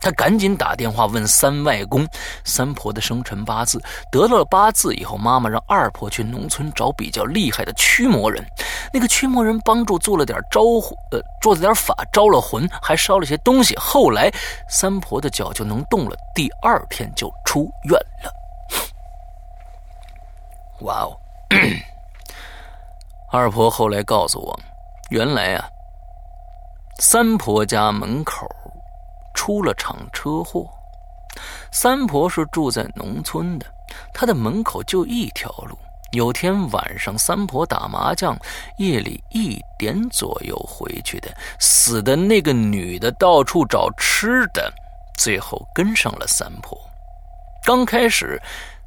[0.01, 2.07] 他赶紧打电话问三外公
[2.45, 8.45] 三婆的生辰八字，得到了八字以后，妈妈让二婆去农村找比较厉害的驱魔人。
[8.93, 13.77] 那个驱魔人帮助做了点招呼，呃，做了点法，招了魂，还烧了些东西。
[13.77, 14.33] 后来
[14.69, 17.93] 三婆的脚就能动了，第二天就出院
[18.25, 18.33] 了。
[20.81, 21.17] 哇哦！
[23.31, 24.59] 二婆后来告诉我，
[25.11, 25.69] 原来啊，
[26.99, 28.49] 三婆家门口。
[29.51, 30.71] 出了场车祸，
[31.73, 33.67] 三婆是住在农村的，
[34.15, 35.77] 她的门口就一条路。
[36.13, 38.39] 有天晚上，三婆打麻将，
[38.77, 41.29] 夜里一点左右回去的。
[41.59, 44.73] 死的那个女的到处找吃的，
[45.17, 46.79] 最后跟上了三婆。
[47.65, 48.41] 刚开始，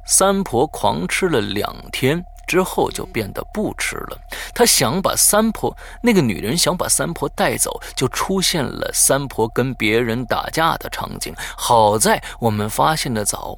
[0.06, 2.24] 三婆狂吃了两天。
[2.46, 4.18] 之后就变得不吃了。
[4.54, 11.34] 他想把三婆那个女人想把三婆带走，就出现了三婆跟别人打架的场景。
[11.56, 13.56] 好在我们发现的早，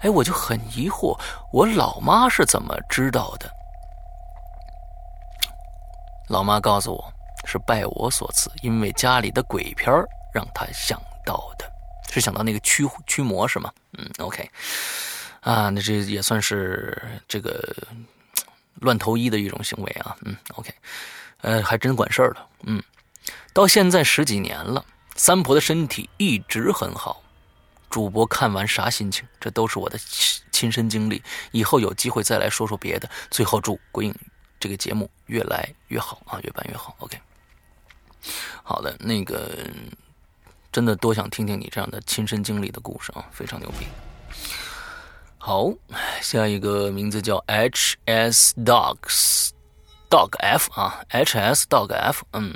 [0.00, 1.18] 哎，我就很疑惑，
[1.52, 3.50] 我老妈是怎么知道的？
[6.28, 7.12] 老妈告诉我
[7.46, 9.90] 是拜我所赐，因为家里的鬼片
[10.32, 11.64] 让她想到的，
[12.10, 13.72] 是想到那个驱驱魔是吗？
[13.96, 14.48] 嗯，OK。
[15.48, 17.74] 啊，那这也算是这个
[18.80, 20.14] 乱投医的一种行为啊。
[20.26, 20.70] 嗯，OK，
[21.40, 22.46] 呃，还真管事儿了。
[22.64, 22.82] 嗯，
[23.54, 24.84] 到现在十几年了，
[25.16, 27.22] 三婆的身体一直很好。
[27.88, 29.26] 主播看完啥心情？
[29.40, 29.98] 这都是我的
[30.52, 31.22] 亲身经历。
[31.52, 33.08] 以后有机会再来说说别的。
[33.30, 34.14] 最后祝鬼影
[34.60, 36.94] 这个节目越来越好啊，越办越好。
[36.98, 37.18] OK，
[38.62, 39.66] 好的，那个
[40.70, 43.86] 真的多想听听你这样的亲身经历的故事啊，非常牛逼。
[45.48, 45.72] 好，
[46.20, 49.48] 下一个名字叫 H S Dogs
[50.10, 52.54] Dog F 啊，H S Dog F，嗯，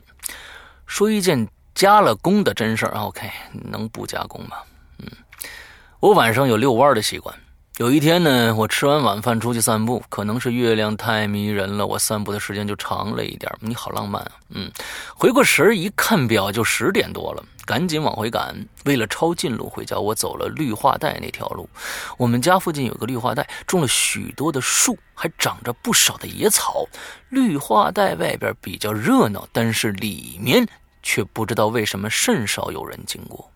[0.85, 4.59] 说一件加了工的真事儿，OK，能不加工吗？
[4.99, 5.09] 嗯，
[6.01, 7.35] 我晚上有遛弯的习惯。
[7.79, 13.51] 有一天呢，我吃完晚饭出去散步，可能是月亮太迷人了，我散步的时间就长了一点。
[13.61, 14.71] 你好浪漫啊，嗯，
[15.17, 18.55] 回过神一看表就十点多了，赶紧往回赶。
[18.85, 21.67] 为了抄近路回家，我走了绿化带那条路。
[22.19, 26.87] 我们家附近有个绿化带，种了许多的树，还长着不少的野草。
[27.31, 30.69] 绿化带外边比较热闹，但是里面
[31.03, 33.51] 却不知道为什么甚少有人经过。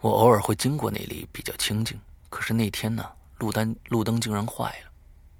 [0.00, 1.98] 我偶尔会经过那里，比较清静。
[2.30, 3.04] 可是那天呢，
[3.38, 4.90] 路灯路灯竟然坏了，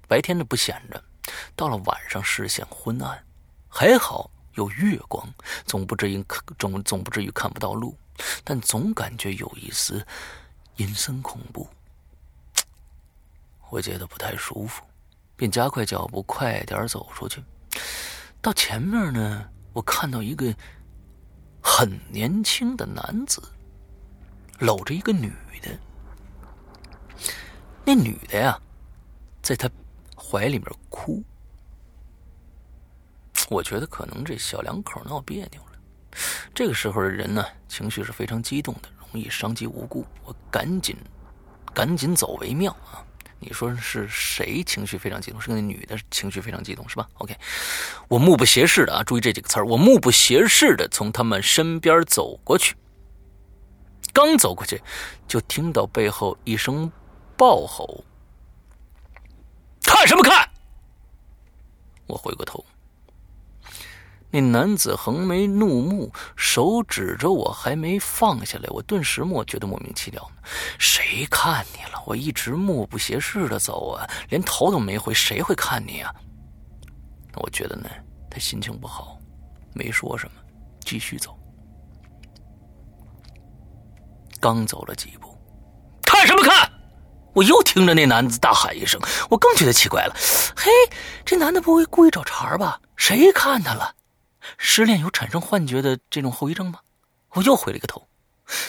[0.07, 1.03] 白天的不显着，
[1.55, 3.25] 到了晚上视线昏暗，
[3.69, 5.27] 还好有月光，
[5.65, 6.23] 总不至于
[6.59, 7.97] 总总不至于看不到路，
[8.43, 10.05] 但总感觉有一丝
[10.75, 11.67] 阴森恐怖，
[13.69, 14.83] 我觉得不太舒服，
[15.37, 17.41] 便加快脚步，快点走出去。
[18.41, 20.53] 到前面呢，我看到一个
[21.63, 23.41] 很年轻的男子，
[24.59, 25.31] 搂着一个女。
[27.83, 28.59] 那女的呀，
[29.41, 29.69] 在他
[30.15, 31.23] 怀里面哭。
[33.49, 36.17] 我觉得可能这小两口闹别扭了。
[36.53, 40.05] 这个时候的人呢，情绪是非常激动的，容易伤及无辜。
[40.23, 40.95] 我赶紧
[41.73, 43.03] 赶紧走为妙啊！
[43.39, 45.41] 你说是谁情绪非常激动？
[45.41, 47.35] 是那女的情绪非常激动是吧？OK，
[48.07, 49.65] 我目不斜视的啊，注意这几个词儿。
[49.65, 52.75] 我目不斜视的从他们身边走过去，
[54.13, 54.81] 刚走过去，
[55.27, 56.89] 就听到背后一声。
[57.41, 58.03] 暴吼！
[59.81, 60.47] 看什么看？
[62.05, 62.63] 我回过头，
[64.29, 68.69] 那男子横眉怒目，手指着我，还没放下来。
[68.69, 70.31] 我顿时莫觉得莫名其妙。
[70.77, 72.03] 谁看你了？
[72.05, 76.13] 我一直目不斜视的走啊，连头都没回，谁会看你啊？
[77.37, 77.89] 我觉得呢，
[78.29, 79.19] 他心情不好，
[79.73, 80.33] 没说什么，
[80.81, 81.35] 继续走。
[84.39, 85.35] 刚走了几步，
[86.03, 86.70] 看什么看？
[87.33, 90.15] 我又听着那男子大喊一声，我更觉得奇怪了。
[90.55, 90.69] 嘿，
[91.25, 92.81] 这男的不会故意找茬吧？
[92.95, 93.95] 谁看他了？
[94.57, 96.79] 失恋有产生幻觉的这种后遗症吗？
[97.33, 98.07] 我又回了一个头，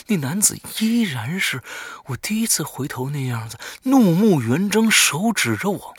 [0.07, 1.63] 那男子依然是
[2.07, 5.95] 我第一次回头那样子，怒目圆睁，手指着我。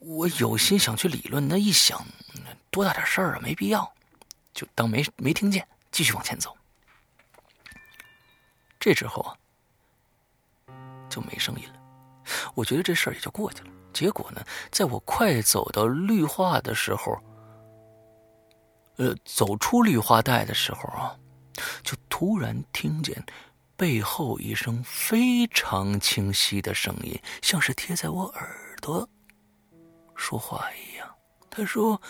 [0.00, 2.06] 我有心想去理论，那一想，
[2.70, 3.90] 多大点事儿啊，没必要，
[4.52, 6.54] 就当没没听见，继续往前走。
[8.86, 9.34] 这之后啊，
[11.10, 11.74] 就没声音了。
[12.54, 13.70] 我觉得这事儿也就过去了。
[13.92, 17.20] 结果呢，在我快走到绿化的时候，
[18.94, 21.18] 呃，走出绿化带的时候啊，
[21.82, 23.20] 就突然听见
[23.76, 29.08] 背后一声非常清晰的声音，像是贴在我耳朵
[30.14, 31.12] 说话一样。
[31.50, 32.00] 他说：“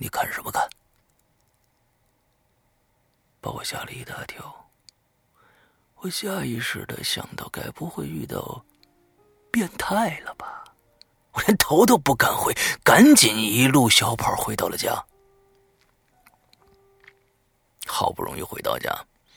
[0.00, 0.66] 你看什么看？”
[3.46, 4.68] 把我吓了一大跳。
[5.94, 8.64] 我下意识的想到，该不会遇到……
[9.52, 10.64] 变态了吧！
[11.30, 15.00] 我连头都不敢回，赶紧一路小跑回到了家。
[17.86, 18.92] 好不容易回到家，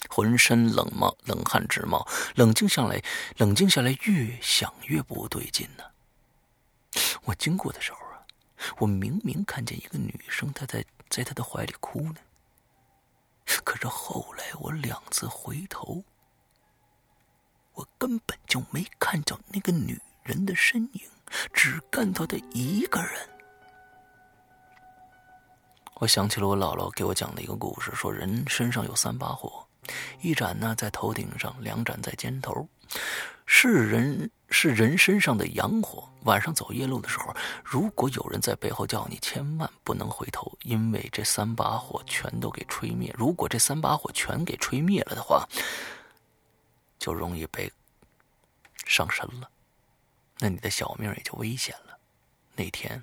[0.10, 3.00] 浑身冷冒冷汗直冒，冷静下来，
[3.38, 5.84] 冷静下来，越想越不对劲呢。
[7.26, 8.26] 我经过的时候啊，
[8.80, 12.16] 我明明看见一个女生，她在在她的怀里哭呢。
[13.64, 16.04] 可是后来我两次回头，
[17.74, 20.00] 我根本就没看到那个女。
[20.22, 21.02] 人的身影，
[21.52, 23.30] 只看到她一个人。
[25.96, 29.66] 我想起了我姥姥给我讲的一个故事，说人身上有三把火，
[30.22, 32.68] 一盏呢在头顶上，两盏在肩头，
[33.46, 36.08] 是人是人身上的阳火。
[36.24, 43.14] 晚上走夜路的时候，如果有人在背后叫你，千万不能回头，因为这三把火全都给吹灭。
[43.18, 45.48] 如果这三把火全给吹灭了的话，
[47.00, 47.72] 就容易被
[48.86, 49.50] 上身了。
[50.40, 51.98] 那你的小命也就危险了。
[52.54, 53.02] 那天，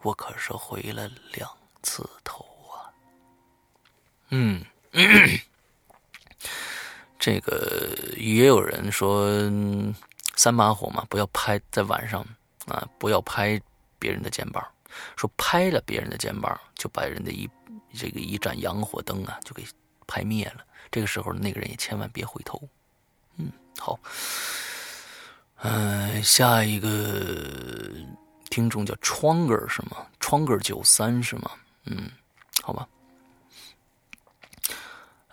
[0.00, 1.48] 我可是回了两
[1.84, 2.90] 次头啊。
[4.30, 4.64] 嗯，
[7.22, 9.30] 这个也有人说
[10.34, 12.20] 三把火嘛，不要拍在晚上
[12.66, 13.60] 啊，不要拍
[14.00, 14.60] 别人的肩膀，
[15.16, 17.48] 说拍了别人的肩膀，就把人的一
[17.94, 19.64] 这个一盏洋火灯啊，就给
[20.08, 20.64] 拍灭了。
[20.90, 22.60] 这个时候，那个人也千万别回头。
[23.36, 23.96] 嗯，好。
[25.58, 27.88] 嗯，下一个
[28.50, 30.04] 听众叫窗根是吗？
[30.18, 31.52] 窗根九三是吗？
[31.84, 32.10] 嗯，
[32.60, 32.84] 好吧。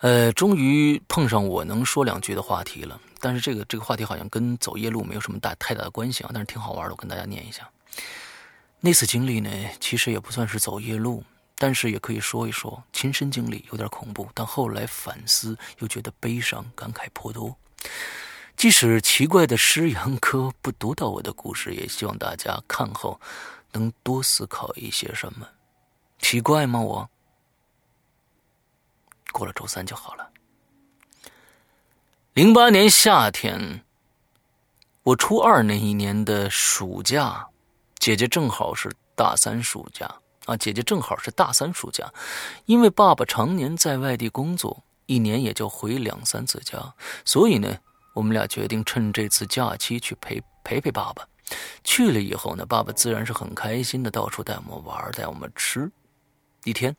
[0.01, 7.69] 呃，终于碰上我能说两句的话题了，但是这个这个话题好像跟走夜路没有什么大太大的关系啊，但是挺好玩的，我跟大家念一下。
[8.79, 9.49] 那次经历呢，
[9.81, 11.21] 其实也不算是走夜路，
[11.57, 17.53] 但是也可以说一说亲身经历，有点恐怖，但后来反思又觉得悲伤，感慨颇多。
[18.55, 23.19] 即使奇怪的诗阳科不读到我的故事，也希望大家看后
[23.73, 25.45] 能多思考一些什么。
[26.19, 26.79] 奇怪吗？
[26.79, 27.09] 我
[29.31, 30.29] 过了周三就好了。
[32.33, 33.83] 零八年夏天，
[35.03, 37.47] 我初二那一年的暑假，
[37.97, 40.05] 姐姐正好是大三暑假
[40.45, 42.11] 啊，姐姐正好是大三暑假，
[42.65, 46.93] 因为爸爸常年在外地工作，一年也就回两三次家，
[47.25, 47.77] 所以呢。
[48.15, 51.25] 我们俩决定趁这次假期去陪陪陪爸爸。
[51.85, 55.89] 去了以后呢，爸爸自然是很开心的，到处带我们玩，带我们吃。
[56.65, 56.93] 一天，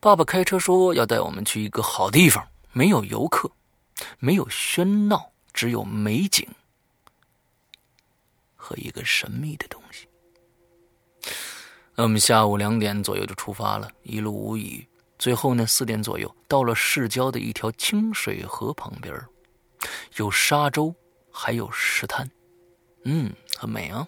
[0.00, 3.50] 爸爸开车说要带我们去一个好地方，没有游客，
[4.18, 6.46] 没有喧闹，只有美景
[8.54, 10.06] 和一个神秘的东西。
[11.94, 14.86] 那我们下午两点左右就出发了，一路无语。
[15.18, 19.18] 最后呢，四点左右到了市郊的一条清水河旁边
[20.16, 20.94] 有沙洲，
[21.30, 22.30] 还有石滩，
[23.04, 24.06] 嗯，很美啊。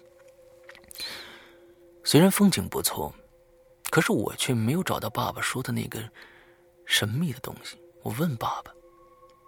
[2.03, 3.11] 虽然风景不错，
[3.89, 5.99] 可是我却没有找到爸爸说的那个
[6.85, 7.77] 神秘的东西。
[8.03, 8.71] 我问爸爸，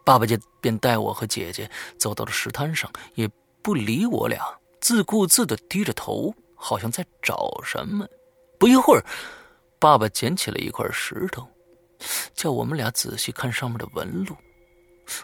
[0.03, 3.29] 爸爸就便带我和姐姐走到了石滩上，也
[3.61, 4.43] 不理我俩，
[4.79, 8.07] 自顾自的低着头，好像在找什么。
[8.59, 9.05] 不一会儿，
[9.79, 11.47] 爸爸捡起了一块石头，
[12.33, 14.35] 叫我们俩仔细看上面的纹路。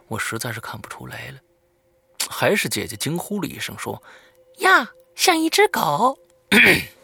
[0.08, 1.40] 我实在是看不出来了，
[2.30, 4.02] 还是姐姐惊呼了一声说
[4.60, 6.18] ：“呀，像一只狗。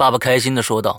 [0.00, 0.98] 爸爸开心的说道：“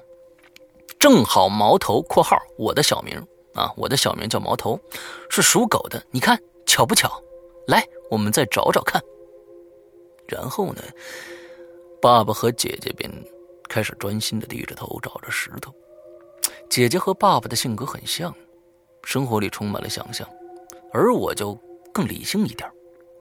[0.99, 3.17] 正好毛头（括号我的小名
[3.55, 4.79] 啊，我的小名叫毛头，
[5.27, 6.05] 是属狗的。
[6.11, 7.19] 你看巧不巧？
[7.65, 9.01] 来，我们再找找看。”
[10.29, 10.83] 然后呢，
[11.99, 13.11] 爸爸和姐姐便
[13.67, 15.73] 开始专心的低着头找着石头。
[16.69, 18.31] 姐姐和爸爸的性格很像，
[19.03, 20.29] 生活里充满了想象，
[20.93, 21.57] 而我就
[21.91, 22.69] 更理性一点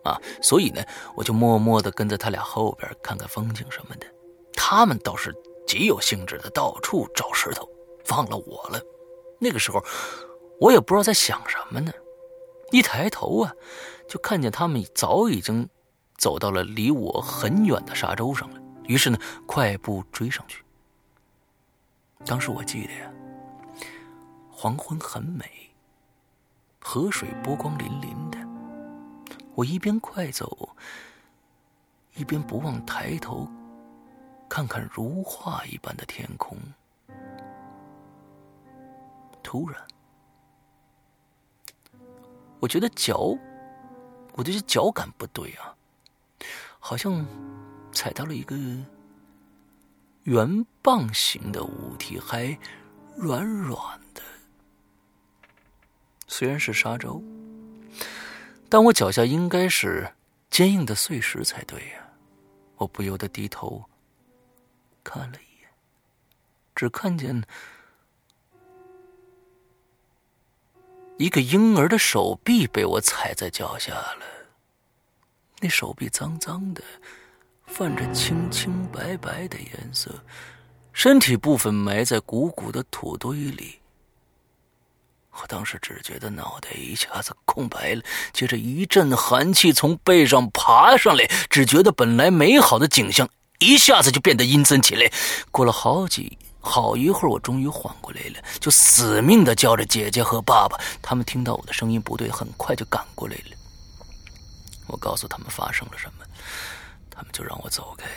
[0.04, 4.06] 啊，所以呢，我就默默的跟在他俩后边看看风景什么的。
[4.52, 5.34] 他们倒是。
[5.66, 7.68] 极有兴致的到处找石头，
[8.08, 8.80] 忘了我了。
[9.38, 9.82] 那个时候，
[10.60, 11.92] 我也不知道在想什么呢。
[12.70, 13.52] 一抬头啊，
[14.08, 15.68] 就看见他们早已经
[16.16, 18.60] 走到了离我很远的沙洲上了。
[18.84, 20.64] 于是呢，快步追上去。
[22.26, 23.10] 当时我记得呀，
[24.50, 25.44] 黄昏很美，
[26.80, 28.38] 河水波光粼粼的。
[29.54, 30.68] 我一边快走，
[32.14, 33.48] 一边不忘抬头。
[34.50, 36.58] 看看如画一般的天空，
[39.44, 39.80] 突然，
[42.58, 43.38] 我觉得脚，
[44.34, 45.72] 我觉得脚感不对啊，
[46.80, 47.24] 好像
[47.92, 48.56] 踩到了一个
[50.24, 52.58] 圆棒形的物体，还
[53.16, 54.20] 软软的。
[56.26, 57.22] 虽然是沙洲，
[58.68, 60.12] 但我脚下应该是
[60.50, 62.04] 坚硬的碎石才对呀。
[62.78, 63.84] 我不由得低头。
[65.02, 65.68] 看了一眼，
[66.74, 67.42] 只看见
[71.18, 74.26] 一个婴儿的手臂被我踩在脚下了。
[75.60, 76.82] 那手臂脏脏的，
[77.66, 80.24] 泛着青青白白的颜色，
[80.92, 83.78] 身体部分埋在鼓鼓的土堆里。
[85.32, 93.28] 我当时只觉得脑袋一下子空白了，接着一阵寒气从背上爬上来，只觉得本来美好的景象。
[93.60, 95.10] 一下子就变得阴森起来。
[95.52, 100.78] 过了好几好一会儿，我终于缓过来了，就死命的叫着姐姐和爸爸。
[101.00, 103.56] 他们听到我的声音不对，很快就赶过来了。
[104.88, 106.24] 我告诉他们发生了什么，
[107.08, 108.08] 他们就让我走开，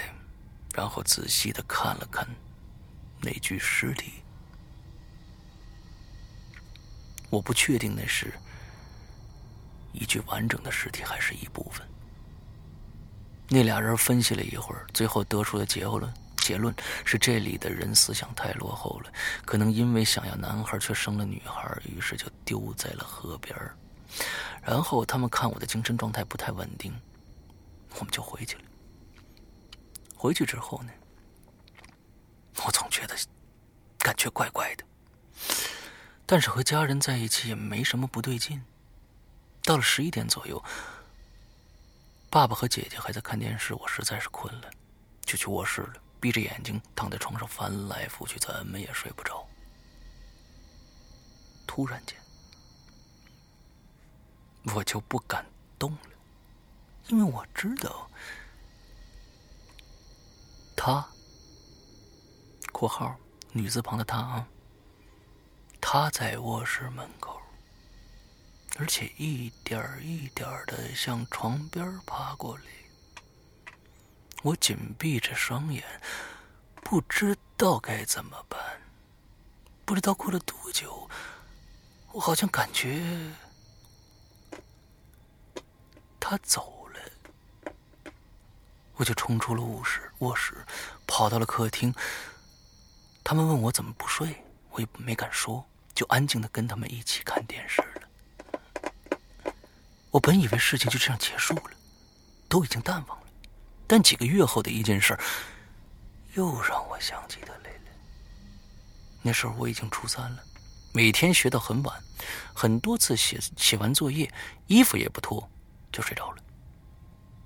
[0.73, 2.27] 然后仔细的看了看
[3.21, 4.13] 那具尸体。
[7.29, 8.33] 我不确定那是
[9.91, 11.87] 一具完整的尸体，还是一部分。
[13.49, 16.73] 那俩人分析了一会儿，最后得出的结论结论
[17.05, 19.11] 是：这里的人思想太落后了，
[19.45, 23.55] 可能因为想要男孩却生了女孩，于是就丢在了河边
[24.61, 26.93] 然后他们看我的精神状态不太稳定，
[27.99, 28.63] 我们就回去了。
[30.15, 30.91] 回去之后呢，
[32.65, 33.15] 我总觉得
[33.99, 34.83] 感觉怪怪的，
[36.25, 38.63] 但是和家人在一起也没什么不对劲。
[39.63, 40.63] 到了十一点左右。
[42.34, 44.71] 爸爸和姐姐还在看电视，我实在是困了，
[45.21, 45.93] 就去卧室了。
[46.19, 49.47] 闭着眼睛躺在床上翻来覆去，怎么也睡不着。
[51.67, 52.17] 突然间，
[54.73, 55.45] 我就不敢
[55.77, 55.99] 动了，
[57.09, 58.09] 因为我知道
[60.75, 61.07] 他
[62.73, 63.15] （括号
[63.51, 64.47] 女字旁的他啊）
[65.79, 67.42] 他在卧室门口。
[68.80, 72.63] 而且一点一点的向床边爬过来，
[74.41, 75.84] 我紧闭着双眼，
[76.84, 78.59] 不知道该怎么办。
[79.86, 81.07] 不知道过了多久，
[82.13, 83.01] 我好像感觉
[86.19, 87.71] 他走了，
[88.95, 90.65] 我就冲出了卧室，卧室
[91.05, 91.93] 跑到了客厅。
[93.24, 95.63] 他们问我怎么不睡，我也没敢说，
[95.93, 97.84] 就安静的跟他们一起看电视。
[100.14, 101.72] 我本以为事情就这样结束了，
[102.47, 103.28] 都已经淡忘了，
[103.88, 105.18] 但几个月后的一件事
[106.36, 107.91] 又让我想起他来了。
[109.24, 110.43] 那时候我已经初三了，
[110.91, 111.99] 每天学到很晚，
[112.53, 114.32] 很多次写写完作业，
[114.68, 115.49] 衣服也不脱
[115.91, 116.38] 就睡着了。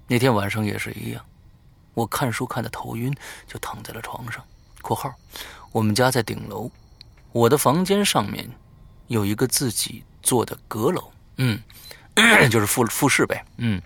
[0.06, 1.26] 那天晚上也是一样，
[1.94, 3.16] 我看书看的头晕，
[3.48, 4.46] 就躺在了床上。
[4.84, 5.16] （括号）
[5.72, 6.70] 我们家在顶楼，
[7.32, 8.52] 我的房间上面
[9.08, 11.14] 有一个自己做的阁楼。
[11.38, 11.64] 嗯。
[12.50, 13.82] 就是复复试呗，嗯，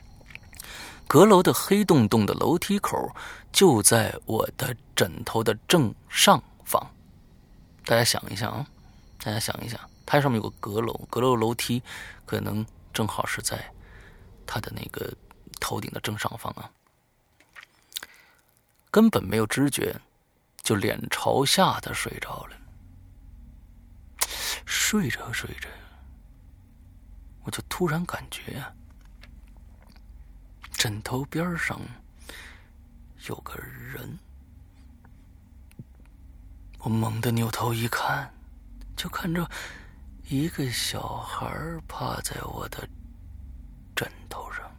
[1.08, 3.14] 阁楼的黑洞洞的楼梯口
[3.52, 6.82] 就在我的枕头的正上方。
[7.86, 8.66] 大家想一想啊，
[9.22, 11.84] 大家想一想，它上面有个阁楼，阁楼楼梯
[12.26, 13.74] 可能正好是在
[14.46, 15.14] 它的那个
[15.60, 16.72] 头顶的正上方啊。
[18.90, 19.96] 根本没有知觉，
[20.62, 22.56] 就脸朝下的睡着了，
[24.66, 25.68] 睡着睡着。
[27.44, 28.64] 我就突然感觉，
[30.72, 31.80] 枕头边上
[33.28, 34.20] 有个人。
[36.80, 38.34] 我猛地扭头一看，
[38.96, 39.50] 就看着
[40.28, 41.48] 一个小孩
[41.88, 42.88] 趴在我的
[43.96, 44.70] 枕头上。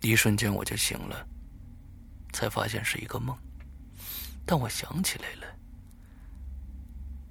[0.00, 1.26] 一瞬间我就醒了，
[2.32, 3.36] 才发现是一个梦。
[4.44, 5.56] 但我想起来了，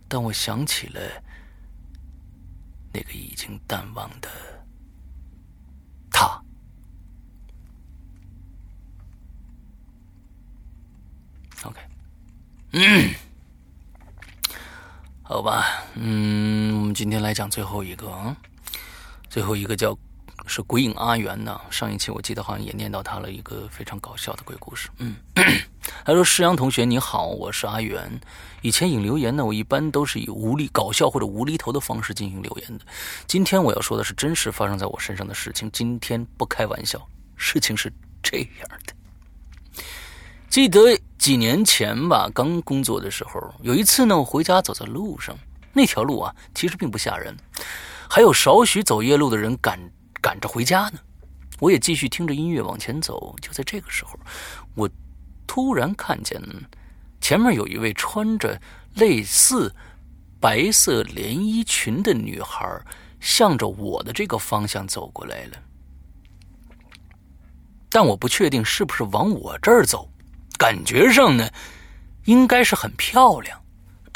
[0.07, 0.99] 但我想起了
[2.93, 4.29] 那个已经淡忘的
[6.09, 6.41] 他。
[11.63, 11.79] OK。
[12.73, 13.13] 嗯，
[15.23, 18.35] 好吧，嗯，我们今天来讲最后一个啊，
[19.29, 19.97] 最后一个叫
[20.47, 21.59] 是鬼影阿元呢。
[21.69, 24.89] 上一期我记得好像也念到他了一个非常搞笑的鬼故事。
[24.97, 25.15] 嗯，
[26.05, 28.19] 他说：“施阳同学你好，我是阿元。
[28.61, 32.85] 以前引留言呢，我一般都是以无厘搞笑或者无厘头的方式进行留言的。
[33.27, 36.99] 今天我要说的是真实发生在我身上的事情，今天不开玩笑，
[37.35, 38.93] 事情是这样的。”
[40.49, 45.33] 记得几年前吧，刚工作的时候，有一次呢，我回家走在路上，
[45.71, 47.33] 那条路啊，其实并不吓人，
[48.09, 49.79] 还有少许走夜路的人赶
[50.19, 50.99] 赶着回家呢。
[51.59, 53.33] 我也继续听着音乐往前走。
[53.39, 54.19] 就在这个时候，
[54.75, 54.89] 我
[55.53, 56.41] 突然看见
[57.19, 58.61] 前面有一位穿着
[58.93, 59.75] 类似
[60.39, 62.81] 白色连衣裙的女孩，
[63.19, 65.61] 向着我的这个方向走过来了，
[67.89, 70.09] 但我不确定是不是往我这儿走。
[70.57, 71.51] 感觉上呢，
[72.23, 73.61] 应该是很漂亮。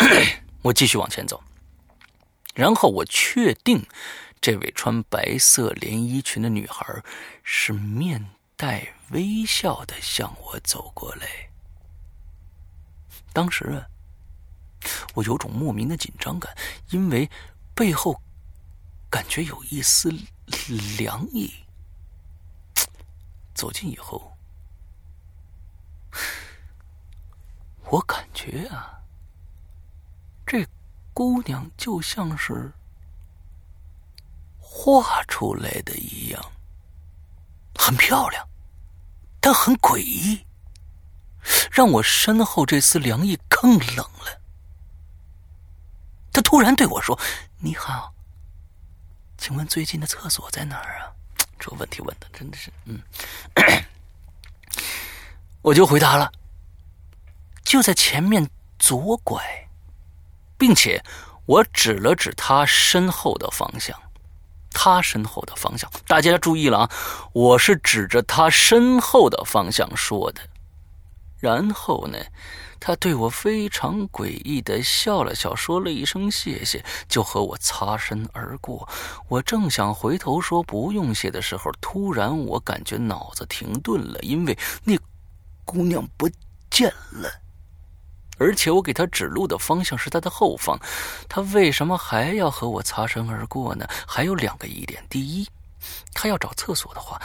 [0.64, 1.44] 我继续往前走，
[2.54, 3.86] 然后我确定，
[4.40, 7.04] 这位穿白色连衣裙的女孩
[7.44, 8.26] 是面
[8.56, 11.28] 带微笑的向我走过来。
[13.34, 13.88] 当时啊，
[15.14, 16.56] 我有种莫名的紧张感，
[16.90, 17.30] 因为
[17.74, 18.22] 背后
[19.10, 20.10] 感觉有一丝
[20.98, 21.54] 凉意。
[23.54, 24.32] 走近以后。
[27.90, 29.04] 我感觉啊，
[30.46, 30.66] 这
[31.14, 32.72] 姑娘就像是
[34.60, 36.52] 画出来的一样，
[37.76, 38.48] 很漂亮，
[39.46, 40.44] 但很诡异，
[41.72, 44.42] 让我身后这丝凉意更冷了。
[46.34, 47.20] 他突然对我说
[47.62, 48.12] ：“你好，
[49.38, 51.14] 请问最近的厕所在哪儿啊？”
[51.62, 53.00] 这问题问的真的是，嗯，
[55.62, 56.32] 我就回答了。
[57.64, 59.70] 就在前面左拐，
[60.58, 61.04] 并且
[61.46, 63.96] 我指了指他身后的方向，
[64.78, 66.92] 他身后的方向，大家注意了啊！
[67.32, 70.42] 我是指着他身后的方向说的。
[71.40, 72.18] 然后呢，
[72.80, 78.88] 他对我非常诡异的笑了笑，说了一声谢谢，就和我擦身而过。
[79.30, 84.98] 我正想回头说不用谢的时候，突然我感觉脑子停顿了，因为那
[85.64, 86.30] 姑娘不
[86.70, 87.30] 见了。
[88.38, 90.80] 而且我给他指路的方向是他的后方，
[91.30, 93.88] 他为什么还要和我擦身而过呢？
[94.08, 95.48] 还有两个疑点：第一，
[96.14, 97.22] 他要找厕所的话。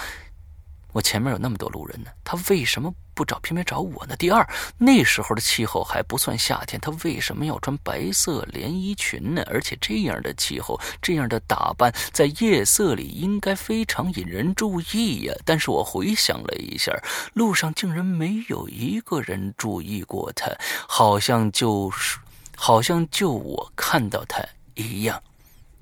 [0.93, 4.17] 我前面有那么多路人呢，他为什么不找，偏偏找我呢？
[4.17, 4.49] 第二，
[4.79, 9.45] 那时候的气候还不算夏天，他为什么要穿白色连衣裙呢？
[9.47, 15.35] 而且这样的气候，这样的打扮，在夜色里应该非常引人注意呀。
[15.45, 16.91] 但是我回想了一下，
[17.35, 20.51] 路上竟然没有一个人注意过他，
[20.89, 22.17] 好像就是，
[22.57, 24.43] 好像就我看到他
[24.77, 25.23] 一样。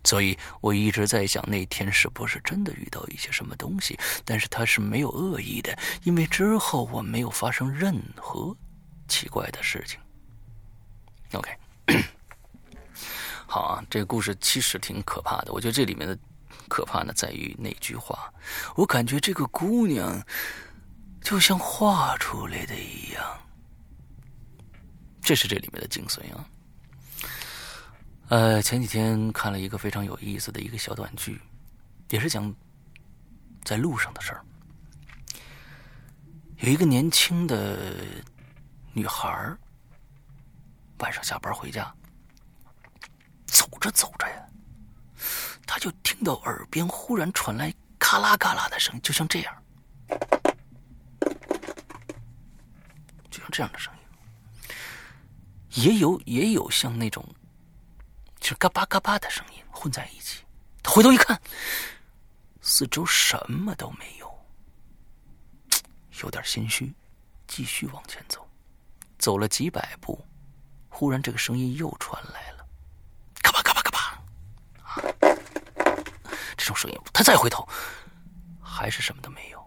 [0.04, 3.98] 所以我一直在想，那天是不是真的遇到一些什么东西？
[4.24, 8.56] 但是他是没有恶意的，因为之后我没有发生任何
[9.06, 10.00] 奇怪的事情。
[11.32, 11.50] OK，
[13.46, 15.52] 好啊，这个故事其实挺可怕的。
[15.52, 16.18] 我觉得这里面的
[16.68, 18.32] 可怕呢，在于那句话，
[18.76, 20.22] 我感觉这个姑娘
[21.20, 23.22] 就像画出来的一样，
[25.20, 26.48] 这是这里面的精髓啊。
[28.28, 31.40] 呃，前几天看了一个非常有意思的一个小短剧，
[32.10, 32.54] 也是讲
[33.64, 34.44] 在路上的事儿。
[36.58, 38.04] 有一个年轻的
[38.92, 39.56] 女孩
[40.98, 41.90] 晚上下班回家，
[43.46, 44.46] 走着走着呀，
[45.66, 49.62] 她就听到耳边忽然传来咔啦咔啦的声音，就像这样，
[53.30, 53.90] 就像这样的声
[55.72, 57.24] 音，也有也有像那种。
[58.48, 60.42] 是嘎巴嘎巴的声音混在一起。
[60.82, 61.38] 他回头一看，
[62.62, 64.46] 四周什么都没有，
[66.22, 66.94] 有点心虚，
[67.46, 68.48] 继续往前走。
[69.18, 70.24] 走了几百步，
[70.88, 72.66] 忽然这个声音又传来了，
[73.42, 73.98] 嘎巴嘎巴嘎巴。
[74.82, 74.96] 啊
[76.56, 77.68] 这种声音，他再回头，
[78.62, 79.62] 还是什么都没有。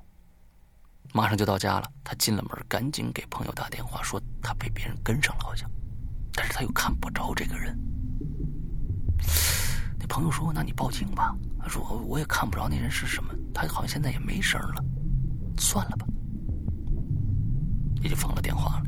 [1.13, 5.69] 马上就到家了，他进了门，赶紧给朋友打电话，说他被别人跟上了，好像，
[6.33, 7.77] 但是他又看不着这个人。
[9.99, 14.83] 那朋友说：“那你报警吧。”他说：“我也看不着那人是什么，他好像现在也没声了，
[15.57, 16.05] 算了吧。”
[18.01, 18.85] 也就放了电话了。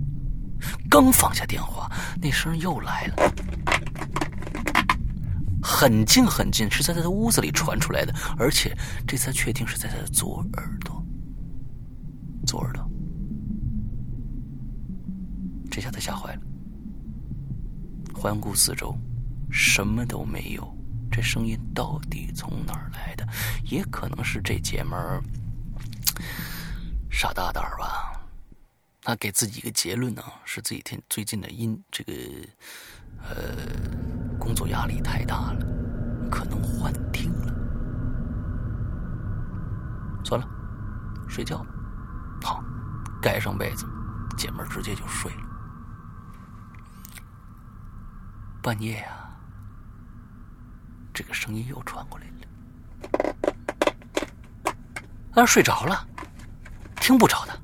[0.90, 3.34] 刚放下电话，那声又来了，
[5.62, 8.76] 很近很近，是在他的屋子里传出来的，而且
[9.06, 11.04] 这次确定是在他的左耳朵。
[12.46, 12.90] 左耳朵，
[15.70, 16.42] 这下他吓坏了。
[18.14, 18.96] 环顾四周，
[19.54, 20.76] 什么都没有。
[21.12, 23.24] 这声音到底从哪儿来的？
[23.66, 25.22] 也可能是这姐们儿
[27.12, 28.20] 傻大胆儿吧。
[29.04, 32.14] 他给自己一个结论呢，是自己天最近的因这个
[33.30, 33.36] 呃
[34.40, 35.60] 工作压力太大了，
[36.32, 37.54] 可能幻听了。
[40.26, 40.48] 算了，
[41.30, 41.68] 睡觉吧。
[42.42, 42.64] 好，
[43.22, 43.86] 盖上被子，
[44.36, 45.44] 姐们儿直接就睡了。
[48.64, 49.23] 半夜呀。
[51.14, 53.36] 这个声音又传过来了，
[55.34, 56.08] 他睡着了，
[56.96, 57.60] 听不着的。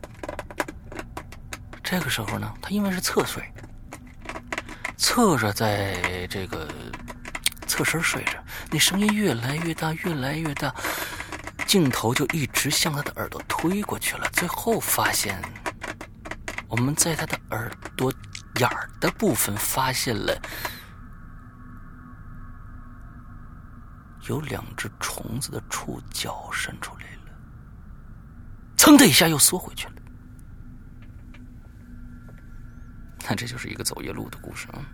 [1.83, 3.43] 这个时候呢，他因为是侧睡，
[4.97, 6.71] 侧着在这个
[7.65, 8.33] 侧身睡着，
[8.69, 10.71] 那声音越来越大，越来越大，
[11.65, 15.41] 镜头就一直向他的耳朵推过去了，最后发现
[16.67, 18.13] 我们在他的耳朵
[18.59, 20.39] 眼儿的部分发现了。
[24.29, 27.33] 有两只虫子的触角伸出来了，
[28.77, 29.93] 噌的一下又缩回去了。
[33.27, 34.85] 那这就是一个走夜路的故事啊！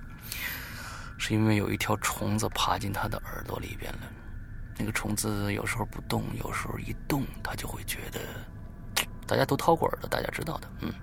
[1.17, 3.99] 是因为有一条虫子爬进他的耳朵里边了。
[4.77, 8.19] 那个虫子有时候不动，有时候一动，他就会觉得。
[9.27, 10.69] 大家都掏过耳朵，大家知道的。
[10.81, 10.93] 嗯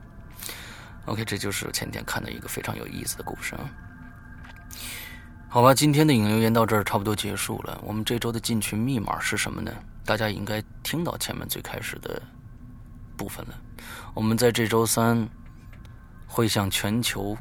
[1.07, 3.70] ，OK，这就是前天看的一个非常有意思的故事啊。
[5.53, 7.79] 好吧，今天的影留言到这儿差不多结束了。
[7.85, 9.71] 我们这周的进群密码是什么呢？
[10.03, 12.23] 大家应该听到前面最开始的
[13.19, 13.55] 部分了。
[14.15, 15.29] 我们在这周三
[16.27, 17.37] 会向全球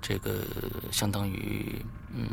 [0.00, 0.44] 这个
[0.92, 1.84] 相当于
[2.14, 2.28] 嗯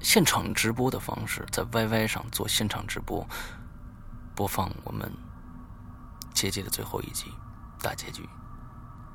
[0.00, 3.28] 现场直播的方式，在 YY 上做现场直播，
[4.34, 5.12] 播放我们
[6.32, 7.26] 结界的最后一集
[7.82, 8.26] 大结局。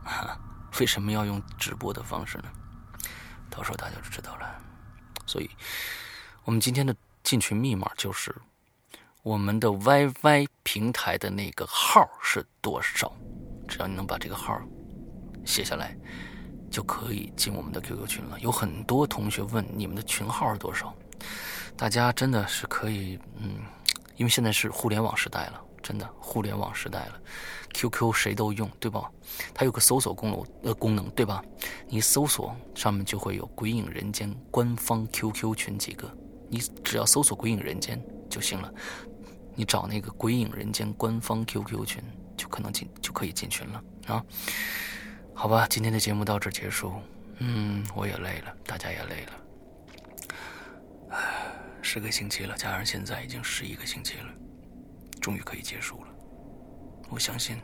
[0.04, 0.38] 哈。
[0.80, 2.45] 为什么要用直播的方式呢？
[3.49, 4.61] 到时候大家就知道了。
[5.26, 5.49] 所以，
[6.43, 8.36] 我们今天的进群密码就是
[9.23, 13.11] 我们的 YY 平台的那个号是多少？
[13.67, 14.59] 只要你能把这个号
[15.45, 15.97] 写下来，
[16.69, 18.39] 就可以进我们的 QQ 群了。
[18.39, 20.93] 有很多同学问你们的群号是多少，
[21.76, 23.61] 大家真的是可以，嗯，
[24.17, 25.61] 因为现在是互联网时代了。
[25.82, 27.21] 真的，互联网时代了
[27.76, 29.11] ，QQ 谁都用，对吧？
[29.53, 31.43] 它有个搜索功能，呃，功能，对吧？
[31.89, 36.09] 你搜索上面就会有“鬼影人间”官方 QQ 群几个，
[36.49, 38.01] 你只要搜索“鬼影人间”
[38.32, 38.73] 就行了。
[39.55, 42.01] 你找那个“鬼影人间”官方 QQ 群，
[42.38, 44.23] 就可能进，就可以进群了啊。
[45.34, 46.93] 好吧，今天的节目到这结束。
[47.39, 49.32] 嗯，我也累了，大家也累了。
[51.09, 51.51] 唉，
[51.82, 54.30] 十个星期了，加上现在已经十一个星期了。
[55.21, 56.07] 终于可以结束了，
[57.10, 57.58] 我相信，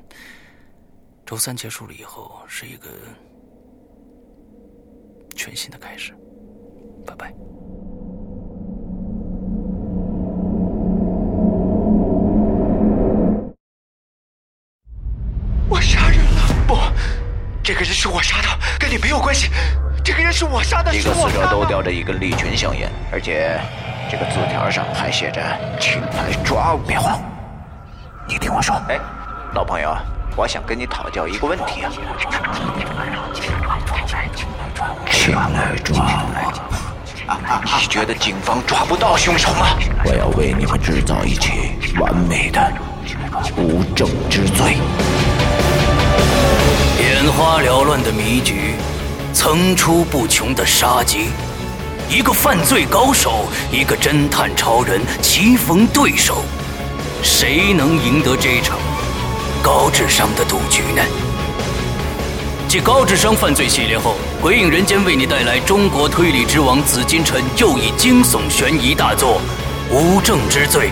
[1.25, 2.87] 周三结束了以后是一个
[5.35, 6.13] 全新的开始。
[7.05, 7.33] 拜拜。
[15.67, 16.65] 我杀人了！
[16.67, 16.77] 不，
[17.63, 18.47] 这个人是我杀的，
[18.79, 19.49] 跟你没有关系。
[20.03, 23.59] 这个人是我杀的，一个死者都叼着一根利群香烟，而且
[24.09, 25.41] 这个字条上还写着
[25.79, 26.81] “请来抓我”。
[26.87, 27.19] 别慌。
[28.27, 28.99] 你听我说，哎，
[29.53, 29.93] 老朋友，
[30.37, 31.91] 我想跟你讨教一个问题啊。
[35.11, 36.23] 请来抓
[37.27, 37.79] 我！
[37.81, 39.75] 你觉得警方抓不到凶手吗？
[40.05, 42.71] 我要为你们制造一起完美的
[43.57, 44.77] 无证之罪。
[46.97, 48.75] 眼花缭乱的迷局，
[49.33, 51.29] 层出不穷的杀机，
[52.09, 56.41] 一个犯罪高手，一个侦探超人，棋逢对手。
[57.21, 58.77] 谁能赢得这场
[59.61, 61.01] 高智商的赌局呢？
[62.67, 69.41] 继高智商犯罪系列后，《鬼影人间》为你带来中国推理之王紫金陈又一惊悚悬疑大作
[69.93, 70.89] 《无证之罪》。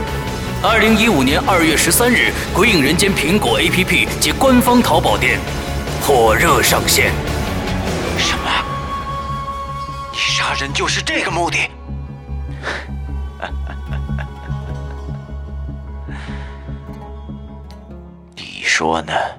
[0.62, 5.40] 二零一五年二月十三日，《鬼影人间》苹果 APP 及官方淘宝店
[6.06, 7.12] 火热上线。
[8.18, 8.52] 什么？
[10.12, 11.58] 你杀人就是这个目的？
[18.80, 19.39] 说呢？